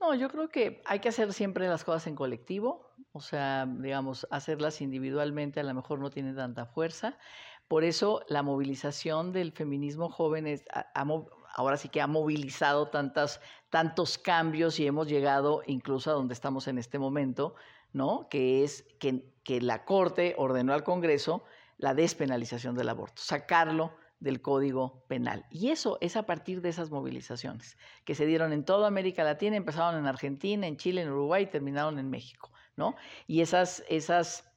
[0.00, 4.26] No, yo creo que hay que hacer siempre las cosas en colectivo, o sea, digamos,
[4.30, 7.16] hacerlas individualmente a lo mejor no tiene tanta fuerza.
[7.68, 10.64] Por eso la movilización del feminismo joven es,
[11.54, 16.68] ahora sí que ha movilizado tantas, tantos cambios y hemos llegado incluso a donde estamos
[16.68, 17.54] en este momento,
[17.92, 18.28] ¿no?
[18.28, 19.22] Que es que,
[19.60, 21.44] la Corte ordenó al Congreso
[21.76, 25.46] la despenalización del aborto, sacarlo del Código Penal.
[25.50, 29.56] Y eso es a partir de esas movilizaciones que se dieron en toda América Latina,
[29.56, 32.94] empezaron en Argentina, en Chile, en Uruguay y terminaron en México, ¿no?
[33.26, 34.51] Y esas, esas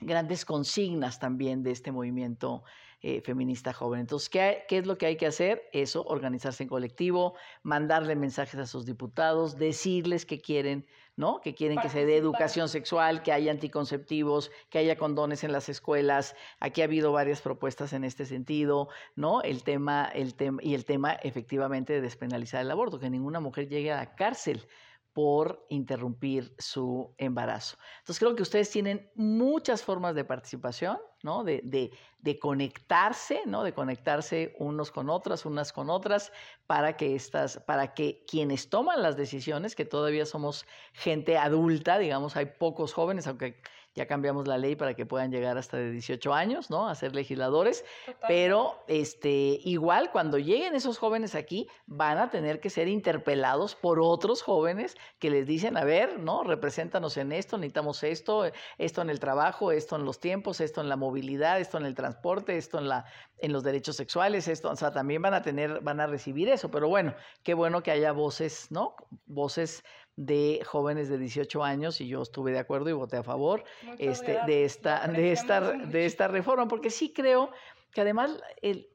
[0.00, 2.64] grandes consignas también de este movimiento
[3.06, 4.00] eh, feminista joven.
[4.00, 5.68] Entonces, ¿qué, ¿qué, es lo que hay que hacer?
[5.74, 11.42] Eso, organizarse en colectivo, mandarle mensajes a sus diputados, decirles que quieren, ¿no?
[11.42, 15.68] Que quieren que se dé educación sexual, que haya anticonceptivos, que haya condones en las
[15.68, 16.34] escuelas.
[16.60, 19.42] Aquí ha habido varias propuestas en este sentido, ¿no?
[19.42, 23.68] El tema, el tema, y el tema efectivamente de despenalizar el aborto, que ninguna mujer
[23.68, 24.66] llegue a la cárcel
[25.14, 27.78] por interrumpir su embarazo.
[28.00, 31.44] Entonces creo que ustedes tienen muchas formas de participación, ¿no?
[31.44, 33.62] De, de, de, conectarse, ¿no?
[33.62, 36.32] De conectarse unos con otras, unas con otras,
[36.66, 42.36] para que estas, para que quienes toman las decisiones, que todavía somos gente adulta, digamos,
[42.36, 43.62] hay pocos jóvenes, aunque
[43.94, 46.88] ya cambiamos la ley para que puedan llegar hasta de 18 años, ¿no?
[46.88, 47.84] A ser legisladores,
[48.26, 54.00] pero este, igual cuando lleguen esos jóvenes aquí van a tener que ser interpelados por
[54.00, 56.42] otros jóvenes que les dicen, a ver, ¿no?
[56.42, 60.88] Represéntanos en esto, necesitamos esto, esto en el trabajo, esto en los tiempos, esto en
[60.88, 63.04] la movilidad, esto en el transporte, esto en la
[63.38, 66.70] en los derechos sexuales, esto, o sea, también van a tener, van a recibir eso,
[66.70, 68.96] pero bueno, qué bueno que haya voces, ¿no?
[69.26, 69.84] Voces
[70.16, 73.64] de jóvenes de 18 años y yo estuve de acuerdo y voté a favor
[73.98, 77.50] este, de, esta, de, esta, de esta reforma, porque sí creo
[77.92, 78.88] que además el,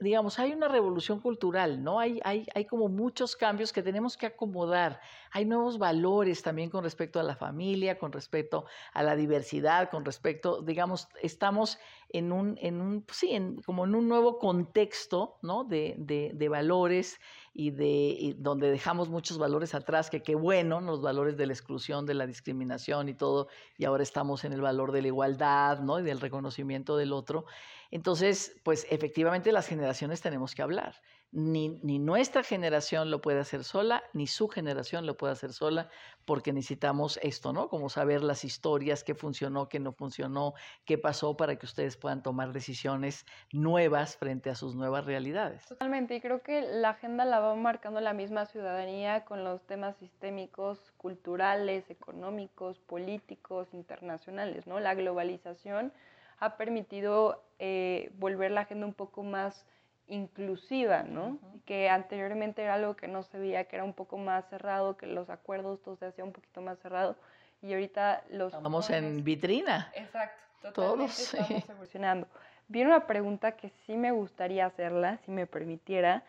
[0.00, 1.98] digamos, hay una revolución cultural, ¿no?
[1.98, 5.00] Hay, hay, hay como muchos cambios que tenemos que acomodar.
[5.32, 10.04] Hay nuevos valores también con respecto a la familia, con respecto a la diversidad, con
[10.04, 15.64] respecto, digamos, estamos en un, en un sí, en, como en un nuevo contexto, ¿no?
[15.64, 17.18] De, de, de valores
[17.58, 22.06] y de donde dejamos muchos valores atrás, que qué bueno, los valores de la exclusión,
[22.06, 25.98] de la discriminación y todo, y ahora estamos en el valor de la igualdad, ¿no?
[25.98, 27.46] Y del reconocimiento del otro.
[27.90, 31.02] Entonces, pues efectivamente las generaciones tenemos que hablar.
[31.30, 35.90] Ni, ni, nuestra generación lo puede hacer sola, ni su generación lo puede hacer sola,
[36.24, 37.68] porque necesitamos esto, ¿no?
[37.68, 40.54] Como saber las historias, qué funcionó, qué no funcionó,
[40.86, 45.66] qué pasó para que ustedes puedan tomar decisiones nuevas frente a sus nuevas realidades.
[45.66, 49.96] Totalmente, y creo que la agenda la va marcando la misma ciudadanía con los temas
[49.96, 54.80] sistémicos, culturales, económicos, políticos, internacionales, ¿no?
[54.80, 55.92] La globalización
[56.38, 59.66] ha permitido eh, volver la agenda un poco más
[60.08, 61.38] inclusiva, ¿no?
[61.64, 65.06] Que anteriormente era algo que no se veía, que era un poco más cerrado, que
[65.06, 67.16] los acuerdos todo se hacía un poquito más cerrado
[67.62, 68.54] y ahorita los...
[68.54, 69.90] Estamos en vitrina.
[69.94, 72.26] Exacto, totalmente Todos, estamos evolucionando.
[72.68, 76.22] Viene una pregunta que sí me gustaría hacerla, si me permitiera.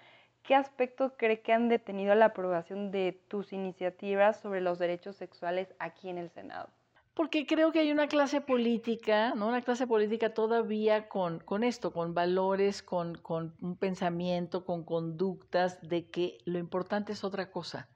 [0.43, 5.73] ¿Qué aspecto cree que han detenido la aprobación de tus iniciativas sobre los derechos sexuales
[5.79, 6.69] aquí en el Senado?
[7.19, 9.49] Porque creo que hay una clase política, ¿no?
[9.49, 15.81] Una clase política todavía con, con esto, con valores, con, con un pensamiento, con conductas
[15.81, 17.89] de que lo importante es otra cosa.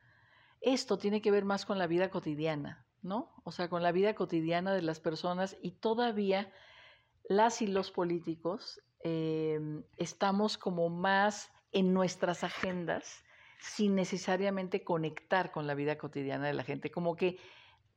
[0.59, 3.31] Esto tiene que ver más con la vida cotidiana, ¿no?
[3.45, 6.51] O sea, con la vida cotidiana de las personas y todavía
[7.23, 9.57] las y los políticos eh,
[9.95, 13.23] estamos como más en nuestras agendas
[13.62, 17.38] sin necesariamente conectar con la vida cotidiana de la gente, como que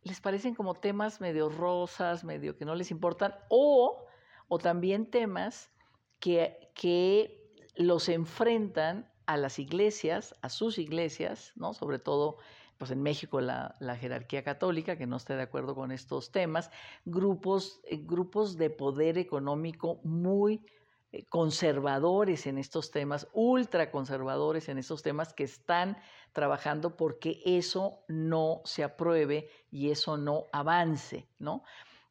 [0.07, 4.07] les parecen como temas medio rosas, medio que no les importan, o,
[4.47, 5.73] o también temas
[6.21, 11.75] que, que los enfrentan a las iglesias, a sus iglesias, ¿no?
[11.75, 12.37] Sobre todo,
[12.79, 16.71] pues en México la, la jerarquía católica, que no esté de acuerdo con estos temas,
[17.05, 20.64] grupos, eh, grupos de poder económico muy
[21.24, 25.96] conservadores en estos temas, ultra conservadores en estos temas que están
[26.33, 31.62] trabajando porque eso no se apruebe y eso no avance, ¿no?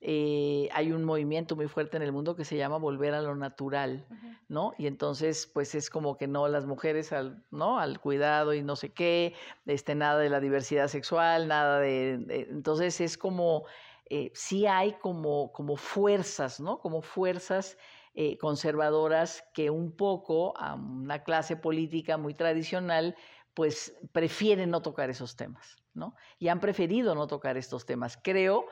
[0.08, 3.36] Eh, hay un movimiento muy fuerte en el mundo que se llama volver a lo
[3.36, 4.06] natural,
[4.48, 4.74] ¿no?
[4.78, 7.80] Y entonces, pues es como que no las mujeres al, ¿no?
[7.80, 9.34] Al cuidado y no sé qué,
[9.65, 12.13] este, nada de la diversidad sexual, nada de,
[12.52, 13.65] entonces es como,
[14.08, 16.78] eh, sí hay como, como fuerzas, ¿no?
[16.78, 17.76] Como fuerzas
[18.15, 23.15] eh, conservadoras que un poco a una clase política muy tradicional
[23.54, 26.15] pues prefieren no tocar esos temas, ¿no?
[26.39, 28.17] Y han preferido no tocar estos temas.
[28.21, 28.67] Creo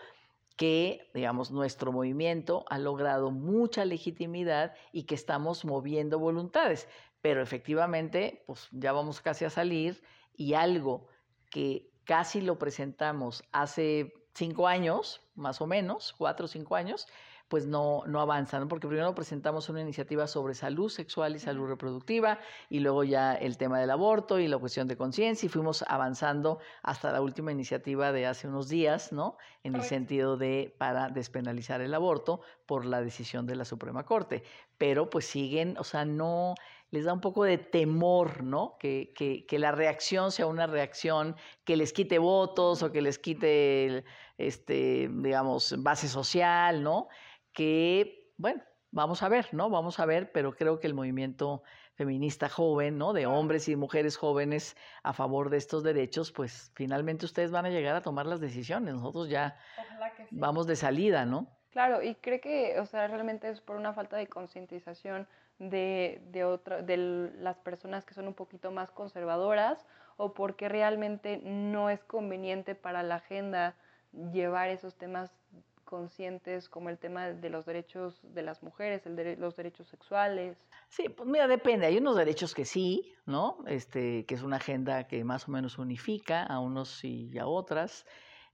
[0.56, 6.88] que, digamos, nuestro movimiento ha logrado mucha legitimidad y que estamos moviendo voluntades,
[7.22, 10.04] pero efectivamente, pues ya vamos casi a salir
[10.36, 11.08] y algo
[11.50, 17.08] que casi lo presentamos hace cinco años, más o menos, cuatro o cinco años,
[17.54, 22.40] pues no, no avanzan, porque primero presentamos una iniciativa sobre salud sexual y salud reproductiva,
[22.68, 26.58] y luego ya el tema del aborto y la cuestión de conciencia, y fuimos avanzando
[26.82, 29.38] hasta la última iniciativa de hace unos días, ¿no?
[29.64, 34.42] En el sentido de para despenalizar el aborto por la decisión de la Suprema Corte.
[34.80, 36.56] Pero pues siguen, o sea, no
[36.90, 38.78] les da un poco de temor, ¿no?
[38.80, 41.36] Que, que, que, la reacción sea una reacción
[41.66, 44.06] que les quite votos o que les quite,
[44.40, 47.10] este, digamos, base social, ¿no?
[47.54, 49.70] Que, bueno, vamos a ver, ¿no?
[49.70, 51.64] Vamos a ver, pero creo que el movimiento
[51.96, 53.14] feminista joven, ¿no?
[53.14, 57.70] De hombres y mujeres jóvenes a favor de estos derechos, pues finalmente ustedes van a
[57.70, 58.96] llegar a tomar las decisiones.
[58.96, 59.58] Nosotros ya
[60.32, 61.48] vamos de salida, ¿no?
[61.72, 66.60] Claro, y creo que, o sea, realmente es por una falta de concientización de, de,
[66.84, 66.98] de
[67.38, 69.86] las personas que son un poquito más conservadoras
[70.18, 73.76] o porque realmente no es conveniente para la agenda
[74.32, 75.32] llevar esos temas
[75.84, 80.58] conscientes como el tema de los derechos de las mujeres, el los derechos sexuales?
[80.90, 81.86] Sí, pues mira, depende.
[81.86, 83.58] Hay unos derechos que sí, ¿no?
[83.68, 88.06] Este, que es una agenda que más o menos unifica a unos y a otras.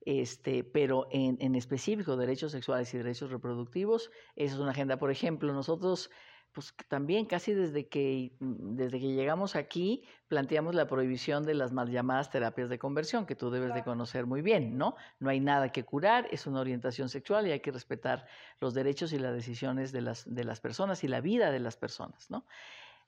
[0.02, 4.98] Este, pero en, en específico derechos sexuales y derechos reproductivos, esa es una agenda.
[4.98, 6.10] Por ejemplo, nosotros
[6.54, 11.72] pues también casi desde que, mm, desde que llegamos aquí planteamos la prohibición de las
[11.72, 14.96] mal llamadas terapias de conversión, que tú debes de conocer muy bien, ¿no?
[15.20, 18.26] No hay nada que curar, es una orientación sexual y hay que respetar
[18.60, 21.78] los derechos y las decisiones de las, de las personas y la vida de las
[21.78, 22.46] personas, ¿no?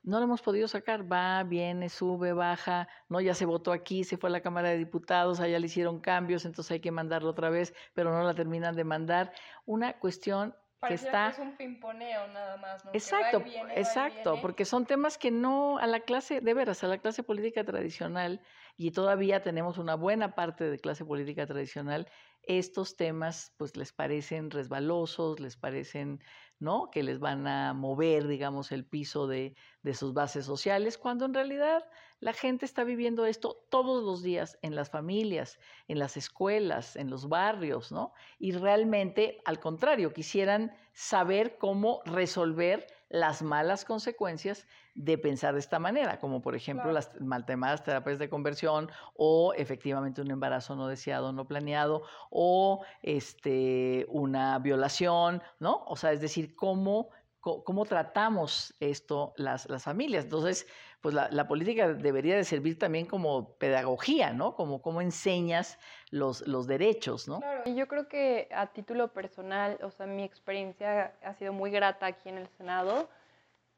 [0.04, 4.18] no lo hemos podido sacar, va, viene, sube, baja, no, ya se votó aquí, se
[4.18, 7.50] fue a la Cámara de Diputados, allá le hicieron cambios, entonces hay que mandarlo otra
[7.50, 9.32] vez, pero no la terminan de mandar.
[9.66, 10.56] Una cuestión
[10.88, 11.30] que está...
[11.30, 12.92] es un pimponeo nada más, ¿no?
[12.94, 13.44] Exacto,
[13.76, 17.64] exacto, porque son temas que no a la clase, de veras, a la clase política
[17.64, 18.42] tradicional,
[18.78, 22.08] y todavía tenemos una buena parte de clase política tradicional,
[22.44, 26.24] estos temas pues les parecen resbalosos, les parecen,
[26.60, 26.90] ¿no?
[26.92, 31.34] Que les van a mover, digamos, el piso de, de sus bases sociales, cuando en
[31.34, 31.84] realidad
[32.20, 37.10] la gente está viviendo esto todos los días en las familias, en las escuelas, en
[37.10, 38.14] los barrios, ¿no?
[38.40, 45.80] Y realmente, al contrario, quisieran saber cómo resolver las malas consecuencias de pensar de esta
[45.80, 51.32] manera, como por ejemplo las mal terapias de conversión o efectivamente un embarazo no deseado,
[51.32, 55.84] no planeado o este, una violación, ¿no?
[55.88, 57.10] O sea, es decir, cómo
[57.42, 60.26] cómo tratamos esto las, las familias.
[60.26, 60.68] Entonces,
[61.02, 64.54] pues la, política debería de servir también como pedagogía, ¿no?
[64.54, 65.80] Como cómo enseñas
[66.12, 67.40] los, los derechos, ¿no?
[67.40, 71.72] Claro, y yo creo que a título personal, o sea, mi experiencia ha sido muy
[71.72, 73.10] grata aquí en el Senado,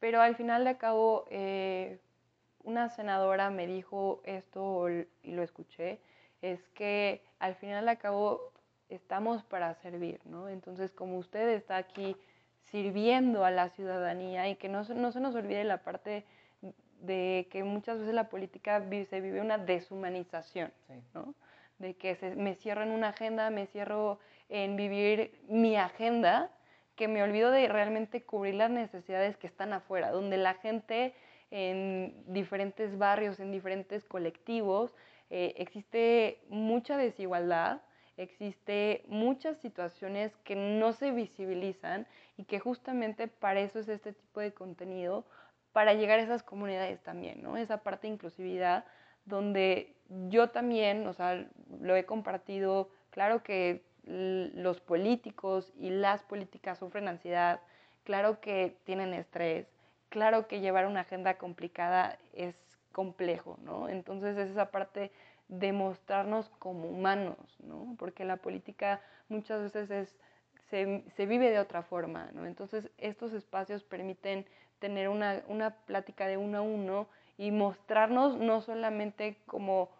[0.00, 1.98] pero al final de cabo, eh,
[2.62, 4.88] una senadora me dijo esto
[5.22, 6.00] y lo escuché,
[6.42, 8.52] es que al final de cabo
[8.88, 10.48] estamos para servir, ¿no?
[10.48, 12.16] Entonces, como usted está aquí
[12.64, 16.24] sirviendo a la ciudadanía y que no, no se nos olvide la parte
[17.00, 20.72] de que muchas veces la política se vive una deshumanización,
[21.12, 21.34] ¿no?
[21.78, 26.50] De que se, me cierro en una agenda, me cierro en vivir mi agenda,
[26.96, 31.14] que me olvido de realmente cubrir las necesidades que están afuera, donde la gente
[31.50, 34.94] en diferentes barrios, en diferentes colectivos,
[35.30, 37.82] eh, existe mucha desigualdad,
[38.16, 44.40] existe muchas situaciones que no se visibilizan y que justamente para eso es este tipo
[44.40, 45.24] de contenido,
[45.72, 47.56] para llegar a esas comunidades también, ¿no?
[47.56, 48.84] Esa parte de inclusividad
[49.24, 49.96] donde
[50.28, 51.46] yo también, o sea,
[51.80, 57.60] lo he compartido, claro que los políticos y las políticas sufren ansiedad,
[58.04, 59.66] claro que tienen estrés,
[60.10, 62.54] claro que llevar una agenda complicada es
[62.92, 63.88] complejo, ¿no?
[63.88, 65.10] Entonces es esa parte
[65.48, 67.96] demostrarnos como humanos, ¿no?
[67.98, 70.16] Porque la política muchas veces es,
[70.70, 72.46] se, se, vive de otra forma, ¿no?
[72.46, 74.46] Entonces estos espacios permiten
[74.78, 79.90] tener una, una plática de uno a uno y mostrarnos no solamente como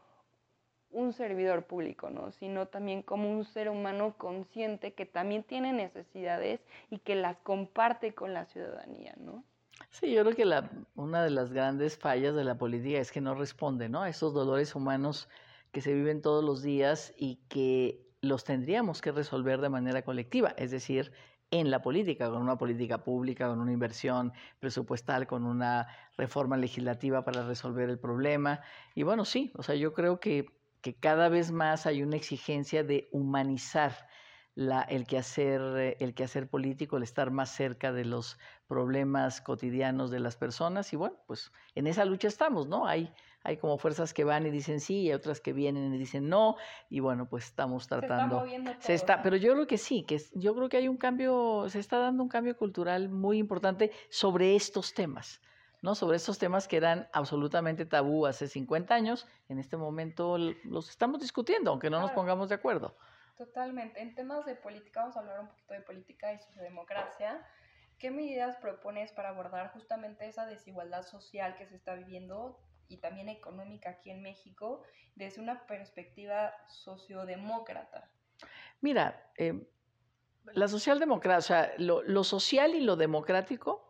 [0.94, 2.30] un servidor público, ¿no?
[2.33, 8.14] sino también como un ser humano consciente que también tiene necesidades y que las comparte
[8.14, 9.44] con la ciudadanía, ¿no?
[9.90, 13.20] Sí, yo creo que la, una de las grandes fallas de la política es que
[13.20, 14.02] no responde ¿no?
[14.02, 15.28] a esos dolores humanos
[15.72, 20.54] que se viven todos los días y que los tendríamos que resolver de manera colectiva,
[20.57, 21.12] es decir,
[21.50, 27.24] en la política, con una política pública, con una inversión presupuestal, con una reforma legislativa
[27.24, 28.61] para resolver el problema.
[28.94, 30.46] Y bueno, sí, o sea, yo creo que,
[30.85, 34.07] que cada vez más hay una exigencia de humanizar
[34.55, 40.11] la, el, quehacer, eh, el quehacer político, el estar más cerca de los problemas cotidianos
[40.11, 40.92] de las personas.
[40.92, 42.87] Y bueno, pues en esa lucha estamos, ¿no?
[42.87, 46.29] Hay, hay como fuerzas que van y dicen sí y otras que vienen y dicen
[46.29, 46.57] no.
[46.90, 48.44] Y bueno, pues estamos tratando.
[48.81, 51.78] Se está, pero yo creo que sí, que yo creo que hay un cambio, se
[51.78, 55.41] está dando un cambio cultural muy importante sobre estos temas.
[55.85, 55.95] ¿No?
[55.95, 61.20] sobre estos temas que eran absolutamente tabú hace 50 años, en este momento los estamos
[61.20, 62.97] discutiendo, aunque no nos pongamos de acuerdo.
[63.37, 64.01] Totalmente.
[64.01, 67.47] En temas de política, vamos a hablar un poquito de política y sociodemocracia.
[67.99, 72.59] ¿Qué medidas propones para abordar justamente esa desigualdad social que se está viviendo
[72.89, 74.85] y también económica aquí en México
[75.16, 78.09] desde una perspectiva sociodemócrata?
[78.80, 79.68] Mira, eh,
[80.55, 83.84] la socialdemocracia, lo, lo social y lo democrático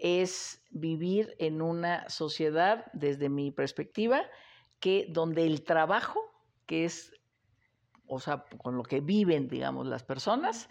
[0.00, 4.22] es vivir en una sociedad, desde mi perspectiva,
[4.78, 6.20] que donde el trabajo,
[6.66, 7.12] que es,
[8.06, 10.68] o sea, con lo que viven, digamos, las personas,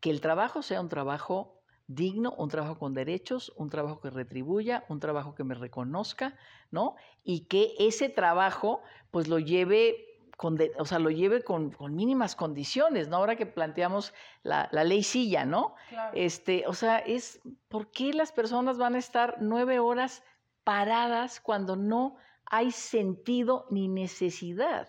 [0.00, 4.84] que el trabajo sea un trabajo digno, un trabajo con derechos, un trabajo que retribuya,
[4.88, 6.36] un trabajo que me reconozca,
[6.70, 6.96] ¿no?
[7.22, 10.11] Y que ese trabajo, pues lo lleve
[10.42, 13.18] con o sea, lo lleve con, mínimas condiciones, ¿no?
[13.18, 14.12] Ahora que planteamos
[14.42, 15.76] la, ley silla, ¿no?
[16.14, 20.24] Este, o sea, es, ¿por qué las personas van a estar nueve horas
[20.64, 24.88] paradas cuando no hay sentido ni necesidad?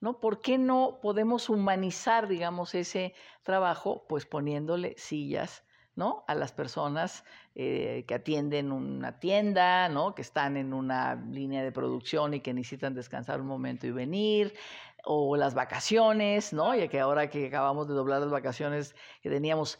[0.00, 0.18] ¿No?
[0.18, 4.04] ¿Por qué no podemos humanizar, digamos, ese trabajo?
[4.08, 5.62] Pues poniéndole sillas
[5.98, 6.24] ¿no?
[6.28, 7.24] A las personas
[7.56, 10.14] eh, que atienden una tienda, ¿no?
[10.14, 14.54] Que están en una línea de producción y que necesitan descansar un momento y venir,
[15.04, 16.74] o las vacaciones, ¿no?
[16.74, 19.78] Ya que ahora que acabamos de doblar las vacaciones, que teníamos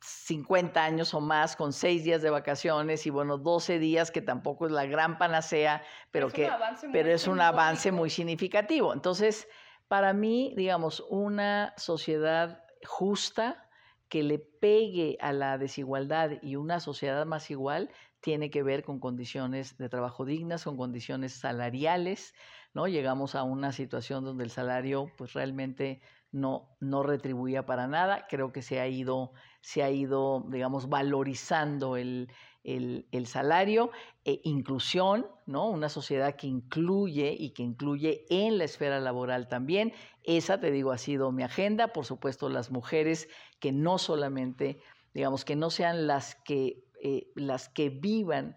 [0.00, 4.66] 50 años o más con 6 días de vacaciones y bueno, 12 días que tampoco
[4.66, 6.50] es la gran panacea, pero, que
[6.92, 8.92] pero es un avance muy significativo.
[8.92, 9.48] Entonces,
[9.88, 13.64] para mí, digamos, una sociedad justa,
[14.08, 17.90] que le pegue a la desigualdad y una sociedad más igual
[18.24, 22.34] tiene que ver con condiciones de trabajo dignas, con condiciones salariales,
[22.72, 22.88] ¿no?
[22.88, 26.00] Llegamos a una situación donde el salario pues realmente
[26.32, 28.26] no, no retribuía para nada.
[28.30, 32.30] Creo que se ha ido, se ha ido digamos, valorizando el,
[32.62, 33.90] el, salario,
[34.24, 35.68] e inclusión, ¿no?
[35.68, 39.92] Una sociedad que incluye y que incluye en la esfera laboral también.
[40.22, 41.88] Esa, te digo, ha sido mi agenda.
[41.88, 43.28] Por supuesto, las mujeres
[43.60, 44.80] que no solamente,
[45.12, 48.56] digamos, que no sean las que, eh, las que vivan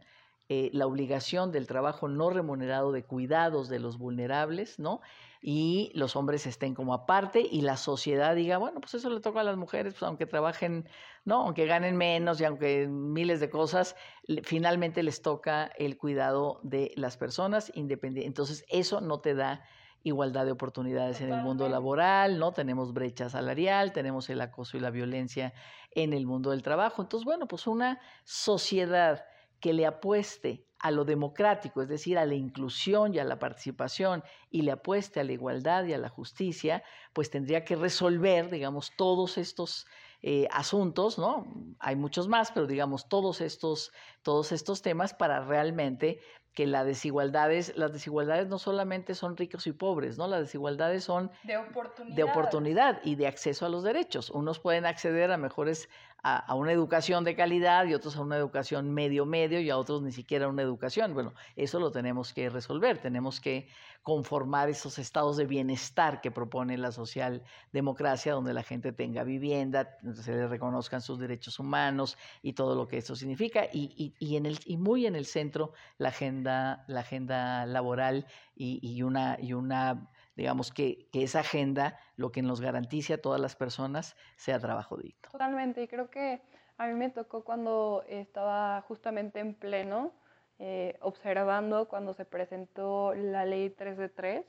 [0.50, 5.02] eh, la obligación del trabajo no remunerado de cuidados de los vulnerables, ¿no?
[5.42, 9.42] y los hombres estén como aparte y la sociedad diga, bueno, pues eso le toca
[9.42, 10.88] a las mujeres, pues aunque trabajen,
[11.26, 11.42] ¿no?
[11.42, 13.96] Aunque ganen menos y aunque miles de cosas,
[14.44, 18.28] finalmente les toca el cuidado de las personas independientes.
[18.28, 19.64] Entonces, eso no te da
[20.08, 22.52] igualdad de oportunidades en el mundo laboral, ¿no?
[22.52, 25.54] Tenemos brecha salarial, tenemos el acoso y la violencia
[25.92, 27.02] en el mundo del trabajo.
[27.02, 29.26] Entonces, bueno, pues una sociedad
[29.60, 34.24] que le apueste a lo democrático, es decir, a la inclusión y a la participación,
[34.52, 36.84] y le apueste a la igualdad y a la justicia,
[37.14, 39.88] pues tendría que resolver, digamos, todos estos
[40.22, 41.48] eh, asuntos, ¿no?
[41.80, 43.92] Hay muchos más, pero digamos, todos estos,
[44.22, 46.20] todos estos temas para realmente
[46.58, 50.28] que las desigualdades, las desigualdades no solamente son ricos y pobres, ¿no?
[50.28, 52.16] Las desigualdades son de oportunidad.
[52.16, 54.32] de oportunidad y de acceso a los derechos.
[54.32, 55.88] Unos pueden acceder a mejores
[56.24, 60.02] a, una educación de calidad y otros a una educación medio medio y a otros
[60.02, 61.14] ni siquiera una educación.
[61.14, 63.70] Bueno, eso lo tenemos que resolver, tenemos que
[64.08, 70.32] conformar esos estados de bienestar que propone la socialdemocracia, donde la gente tenga vivienda, se
[70.32, 74.60] le reconozcan sus derechos humanos y todo lo que eso significa, y, y, en el,
[74.64, 80.10] y muy en el centro la agenda, la agenda laboral y, y una, y una
[80.38, 84.96] digamos, que, que, esa agenda lo que nos garantice a todas las personas sea trabajo
[84.96, 85.20] digno.
[85.30, 86.42] Totalmente, y creo que
[86.78, 90.14] a mí me tocó cuando estaba justamente en pleno,
[90.60, 94.46] eh, observando cuando se presentó la ley 3 de 3,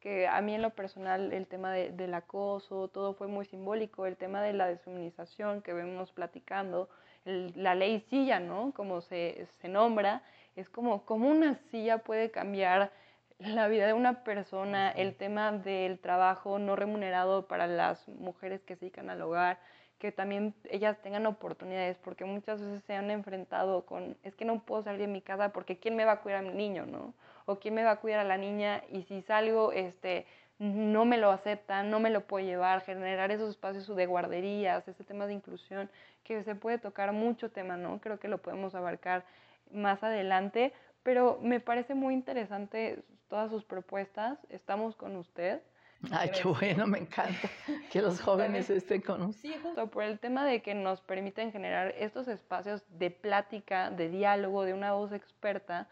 [0.00, 4.16] que a mí en lo personal el tema del acoso, todo fue muy simbólico, el
[4.16, 6.90] tema de la deshumanización que vemos platicando,
[7.24, 8.72] la ley silla, ¿no?
[8.74, 10.22] Como se, se nombra,
[10.56, 12.92] es como cómo una silla puede cambiar
[13.38, 18.76] la vida de una persona, el tema del trabajo no remunerado para las mujeres que
[18.76, 19.58] se dedican al hogar,
[20.04, 24.62] que también ellas tengan oportunidades, porque muchas veces se han enfrentado con, es que no
[24.62, 27.14] puedo salir de mi casa porque ¿quién me va a cuidar a mi niño, no?
[27.46, 28.82] O ¿quién me va a cuidar a la niña?
[28.90, 30.26] Y si salgo, este,
[30.58, 35.04] no me lo aceptan, no me lo puedo llevar, generar esos espacios de guarderías, ese
[35.04, 35.88] tema de inclusión,
[36.22, 37.98] que se puede tocar mucho tema, ¿no?
[38.02, 39.24] Creo que lo podemos abarcar
[39.72, 44.38] más adelante, pero me parece muy interesante todas sus propuestas.
[44.50, 45.62] Estamos con usted.
[46.10, 47.48] Ay, qué bueno, me encanta
[47.90, 49.40] que los jóvenes estén con usted.
[49.40, 54.08] Sí, justo por el tema de que nos permiten generar estos espacios de plática, de
[54.08, 55.88] diálogo, de una voz experta,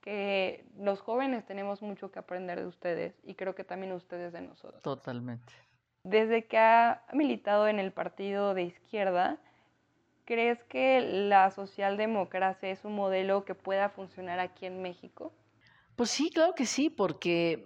[0.00, 4.42] que los jóvenes tenemos mucho que aprender de ustedes y creo que también ustedes de
[4.42, 4.82] nosotros.
[4.82, 5.52] Totalmente.
[6.02, 9.38] Desde que ha militado en el partido de izquierda,
[10.24, 15.32] ¿crees que la socialdemocracia es un modelo que pueda funcionar aquí en México?
[15.94, 17.64] Pues sí, claro que sí, porque,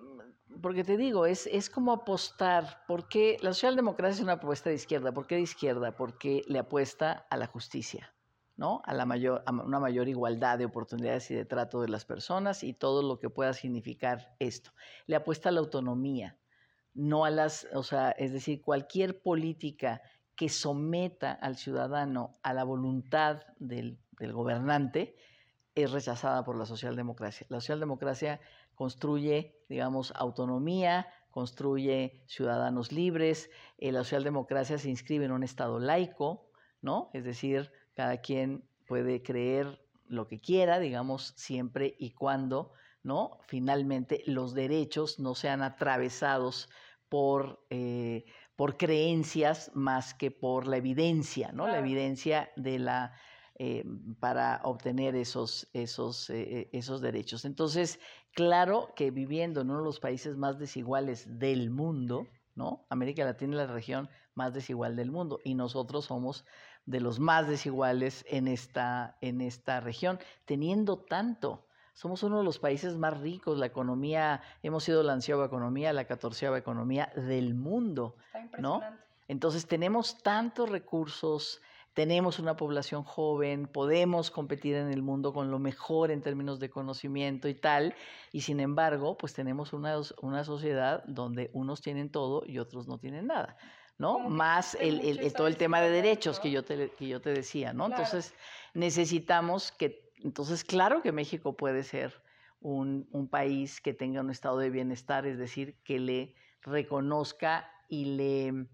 [0.60, 5.12] porque te digo, es, es como apostar, porque la socialdemocracia es una apuesta de izquierda.
[5.12, 5.96] ¿Por qué de izquierda?
[5.96, 8.14] Porque le apuesta a la justicia,
[8.56, 8.82] ¿no?
[8.84, 12.62] A, la mayor, a una mayor igualdad de oportunidades y de trato de las personas
[12.64, 14.72] y todo lo que pueda significar esto.
[15.06, 16.38] Le apuesta a la autonomía,
[16.94, 20.02] no a las, o sea, es decir, cualquier política
[20.34, 25.16] que someta al ciudadano a la voluntad del, del gobernante
[25.74, 27.46] es rechazada por la socialdemocracia.
[27.50, 28.40] La socialdemocracia
[28.76, 36.50] construye, digamos, autonomía, construye ciudadanos libres, eh, la socialdemocracia se inscribe en un Estado laico,
[36.80, 37.10] ¿no?
[37.12, 42.72] Es decir, cada quien puede creer lo que quiera, digamos, siempre y cuando,
[43.02, 43.38] ¿no?
[43.48, 46.68] Finalmente los derechos no sean atravesados
[47.08, 48.24] por, eh,
[48.54, 51.66] por creencias más que por la evidencia, ¿no?
[51.66, 53.12] La evidencia de la
[53.58, 53.84] eh,
[54.20, 57.46] para obtener esos, esos, eh, esos derechos.
[57.46, 57.98] Entonces,
[58.32, 62.84] claro que viviendo en uno de los países más desiguales del mundo, ¿no?
[62.90, 66.44] América Latina es la región más desigual del mundo y nosotros somos
[66.84, 71.66] de los más desiguales en esta, en esta región, teniendo tanto.
[71.94, 76.04] Somos uno de los países más ricos, la economía, hemos sido la ansiaba economía, la
[76.04, 78.16] catorceava economía del mundo,
[78.58, 78.82] ¿no?
[79.28, 81.62] Entonces tenemos tantos recursos,
[81.96, 86.68] tenemos una población joven, podemos competir en el mundo con lo mejor en términos de
[86.68, 87.94] conocimiento y tal,
[88.32, 92.98] y sin embargo, pues tenemos una, una sociedad donde unos tienen todo y otros no
[92.98, 93.56] tienen nada,
[93.96, 94.18] ¿no?
[94.18, 97.72] Más el, el, todo el tema de derechos que yo te, que yo te decía,
[97.72, 97.86] ¿no?
[97.86, 98.34] Entonces,
[98.74, 102.12] necesitamos que, entonces, claro que México puede ser
[102.60, 108.04] un, un país que tenga un estado de bienestar, es decir, que le reconozca y
[108.04, 108.66] le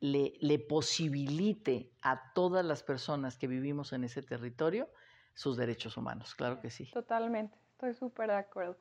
[0.00, 4.88] le, posibilite a todas las personas que vivimos en ese territorio
[5.34, 6.34] sus derechos humanos.
[6.34, 6.90] Claro que sí.
[6.92, 8.76] Totalmente, estoy súper de acuerdo.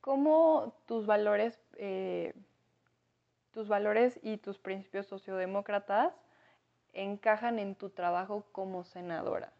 [0.00, 2.34] ¿Cómo tus valores, eh,
[3.52, 6.12] tus valores y tus principios sociodemócratas
[6.92, 9.52] encajan en tu trabajo como senadora?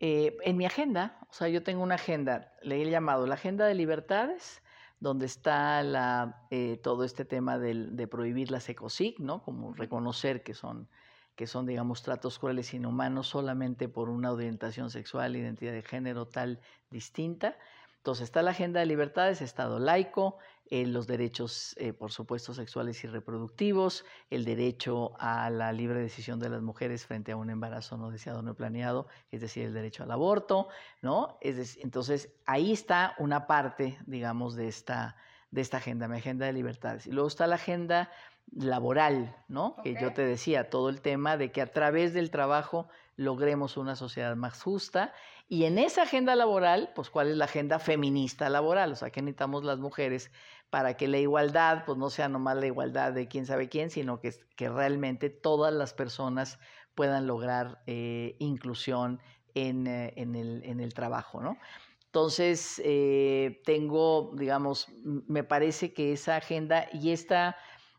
[0.00, 3.66] Eh, en mi agenda, o sea, yo tengo una agenda, le he llamado la Agenda
[3.66, 4.60] de Libertades,
[5.04, 9.42] donde está la, eh, todo este tema de prohibir las ecosic, ¿no?
[9.42, 10.88] Como reconocer que son,
[11.36, 16.58] que son, digamos, tratos crueles inhumanos solamente por una orientación sexual, identidad de género tal
[16.90, 17.58] distinta.
[18.04, 20.36] Entonces está la agenda de libertades, Estado laico,
[20.66, 26.38] eh, los derechos, eh, por supuesto, sexuales y reproductivos, el derecho a la libre decisión
[26.38, 30.02] de las mujeres frente a un embarazo no deseado, no planeado, es decir, el derecho
[30.02, 30.68] al aborto,
[31.00, 31.38] ¿no?
[31.40, 35.16] Es entonces, ahí está una parte, digamos, de esta,
[35.50, 37.06] de esta agenda, mi agenda de libertades.
[37.06, 38.10] Y luego está la agenda
[38.52, 39.76] laboral, ¿no?
[39.82, 43.96] Que yo te decía, todo el tema de que a través del trabajo logremos una
[43.96, 45.12] sociedad más justa.
[45.48, 48.92] Y en esa agenda laboral, pues, ¿cuál es la agenda feminista laboral?
[48.92, 50.30] O sea, ¿qué necesitamos las mujeres
[50.70, 54.20] para que la igualdad, pues, no sea nomás la igualdad de quién sabe quién, sino
[54.20, 56.58] que, que realmente todas las personas
[56.94, 59.20] puedan lograr eh, inclusión
[59.54, 61.58] en, eh, en, el, en, el, trabajo, ¿no?
[62.06, 67.56] Entonces, eh, tengo, digamos, me parece que esa agenda y esta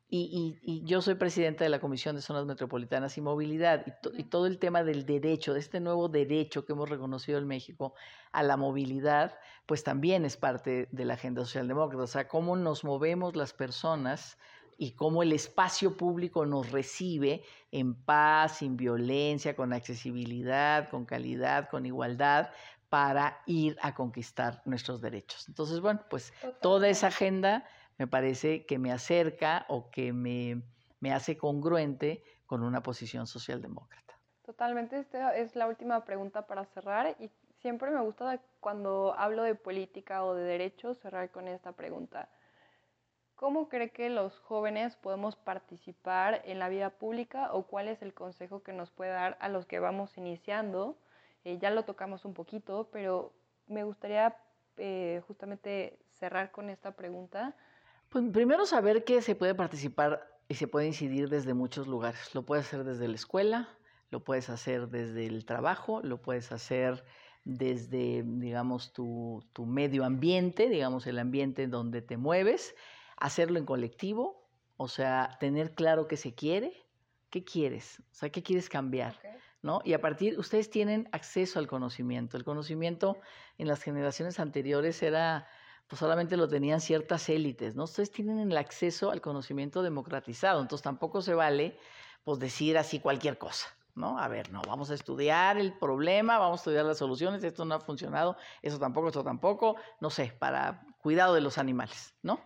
[0.08, 4.60] y, yo soy presidenta de la Comisión de Zonas Metropolitanas y Movilidad y, todo el
[4.60, 7.96] tema del derecho, de este nuevo derecho que hemos reconocido en México
[8.32, 12.04] a la movilidad, pues también es parte de la agenda socialdemócrata.
[12.04, 14.38] O sea, cómo nos movemos las personas
[14.78, 21.70] y cómo el espacio público nos recibe en paz, sin violencia, con accesibilidad, con calidad,
[21.70, 22.50] con igualdad,
[22.90, 25.48] para ir a conquistar nuestros derechos.
[25.48, 26.32] Entonces, bueno, pues
[26.62, 27.66] toda esa agenda
[27.98, 30.62] me parece que me acerca o que me,
[31.00, 34.20] me hace congruente con una posición socialdemócrata.
[34.44, 37.30] Totalmente, esta es la última pregunta para cerrar y
[37.62, 42.30] siempre me gusta cuando hablo de política o de derechos cerrar con esta pregunta.
[43.36, 48.14] ¿Cómo cree que los jóvenes podemos participar en la vida pública o cuál es el
[48.14, 50.98] consejo que nos puede dar a los que vamos iniciando?
[51.44, 53.34] Eh, ya lo tocamos un poquito, pero
[53.68, 54.38] me gustaría
[54.78, 57.56] eh, justamente cerrar con esta pregunta
[58.16, 62.34] pues primero saber que se puede participar y se puede incidir desde muchos lugares.
[62.34, 63.78] Lo puedes hacer desde la escuela,
[64.10, 67.04] lo puedes hacer desde el trabajo, lo puedes hacer
[67.44, 72.74] desde, digamos, tu, tu medio ambiente, digamos, el ambiente en donde te mueves,
[73.18, 74.48] hacerlo en colectivo,
[74.78, 76.72] o sea, tener claro qué se quiere,
[77.30, 79.20] qué quieres, o sea, qué quieres cambiar.
[79.62, 79.82] ¿No?
[79.84, 82.38] Y a partir, ustedes tienen acceso al conocimiento.
[82.38, 83.20] El conocimiento
[83.58, 85.50] en las generaciones anteriores era
[85.88, 87.84] pues solamente lo tenían ciertas élites, ¿no?
[87.84, 91.78] Ustedes tienen el acceso al conocimiento democratizado, entonces tampoco se vale
[92.24, 94.18] pues decir así cualquier cosa, ¿no?
[94.18, 97.76] A ver, no, vamos a estudiar el problema, vamos a estudiar las soluciones, esto no
[97.76, 102.40] ha funcionado, eso tampoco, esto tampoco, no sé, para cuidado de los animales, ¿no?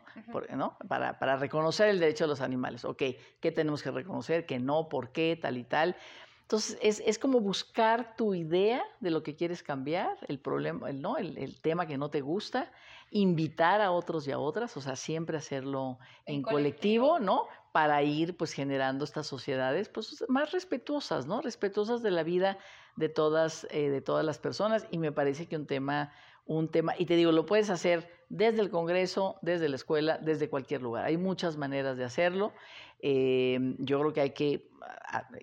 [0.54, 0.78] ¿no?
[0.90, 3.04] Para, para reconocer el derecho de los animales, ok,
[3.40, 4.46] ¿qué tenemos que reconocer?
[4.46, 4.90] ¿Qué no?
[4.90, 5.40] ¿Por qué?
[5.42, 5.96] Tal y tal.
[6.42, 11.00] Entonces, es, es, como buscar tu idea de lo que quieres cambiar, el problema, el,
[11.00, 11.18] ¿no?
[11.18, 12.72] El, el, tema que no te gusta,
[13.12, 17.48] invitar a otros y a otras, o sea, siempre hacerlo en, en colectivo, colectivo, ¿no?
[17.72, 21.42] Para ir pues generando estas sociedades pues más respetuosas, ¿no?
[21.42, 22.58] Respetuosas de la vida
[22.96, 24.86] de todas, eh, de todas las personas.
[24.92, 26.12] Y me parece que un tema,
[26.46, 30.50] un tema, y te digo, lo puedes hacer desde el Congreso, desde la escuela, desde
[30.50, 31.06] cualquier lugar.
[31.06, 32.54] Hay muchas maneras de hacerlo.
[33.02, 34.70] Eh, yo creo que hay que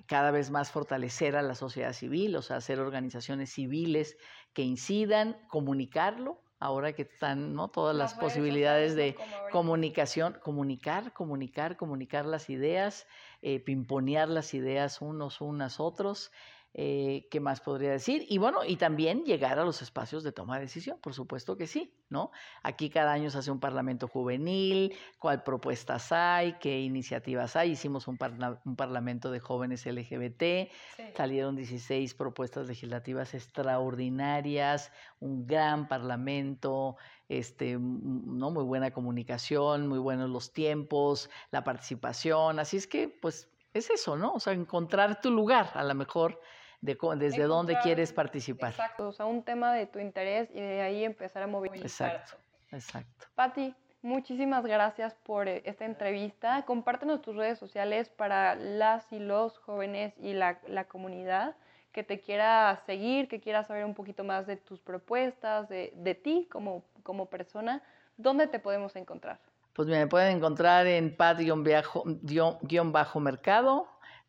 [0.07, 4.17] cada vez más fortalecer a la sociedad civil, o sea, hacer organizaciones civiles
[4.53, 7.69] que incidan, comunicarlo, ahora que están ¿no?
[7.69, 9.17] todas las, las posibilidades de
[9.51, 13.07] comunicación, comunicar, comunicar, comunicar las ideas,
[13.43, 16.33] eh, pimponear las ideas unos, unas, otros.
[16.79, 18.27] Eh, ¿Qué más podría decir?
[18.29, 21.67] Y bueno, y también llegar a los espacios de toma de decisión, por supuesto que
[21.67, 22.33] sí, ¿no?
[22.63, 27.71] Aquí cada año se hace un parlamento juvenil, cuál propuestas hay, qué iniciativas hay.
[27.71, 31.03] Hicimos un, parla un parlamento de jóvenes LGBT, sí.
[31.17, 36.99] salieron 16 propuestas legislativas extraordinarias, un gran parlamento,
[37.31, 38.51] este, ¿no?
[38.51, 42.59] muy buena comunicación, muy buenos los tiempos, la participación.
[42.59, 44.35] Así es que, pues, es eso, ¿no?
[44.35, 46.39] O sea, encontrar tu lugar, a lo mejor
[46.81, 48.71] de desde dónde quieres participar.
[48.71, 52.11] Exacto, o sea, un tema de tu interés y de ahí empezar a movilizar.
[52.15, 52.37] Exacto,
[52.71, 53.27] exacto.
[53.35, 56.63] Patti, muchísimas gracias por eh, esta entrevista.
[56.67, 61.57] Compártenos tus redes sociales para las y los jóvenes y la, la comunidad
[61.93, 66.15] que te quiera seguir, que quiera saber un poquito más de tus propuestas, de, de
[66.15, 67.83] ti como, como persona.
[68.19, 69.41] ¿Dónde te podemos encontrar?
[69.73, 71.49] Pues me pueden encontrar en pat-mercado,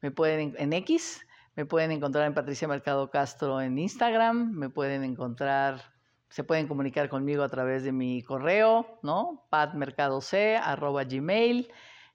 [0.01, 1.26] me pueden en X,
[1.57, 5.81] me pueden encontrar en Patricia Mercado Castro en Instagram, me pueden encontrar,
[6.29, 9.47] se pueden comunicar conmigo a través de mi correo, ¿no?
[9.49, 11.67] patmercadoc, arroba gmail,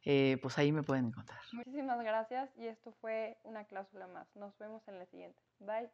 [0.04, 1.40] eh, pues ahí me pueden encontrar.
[1.52, 4.28] Muchísimas gracias y esto fue una cláusula más.
[4.36, 5.42] Nos vemos en la siguiente.
[5.58, 5.90] Bye.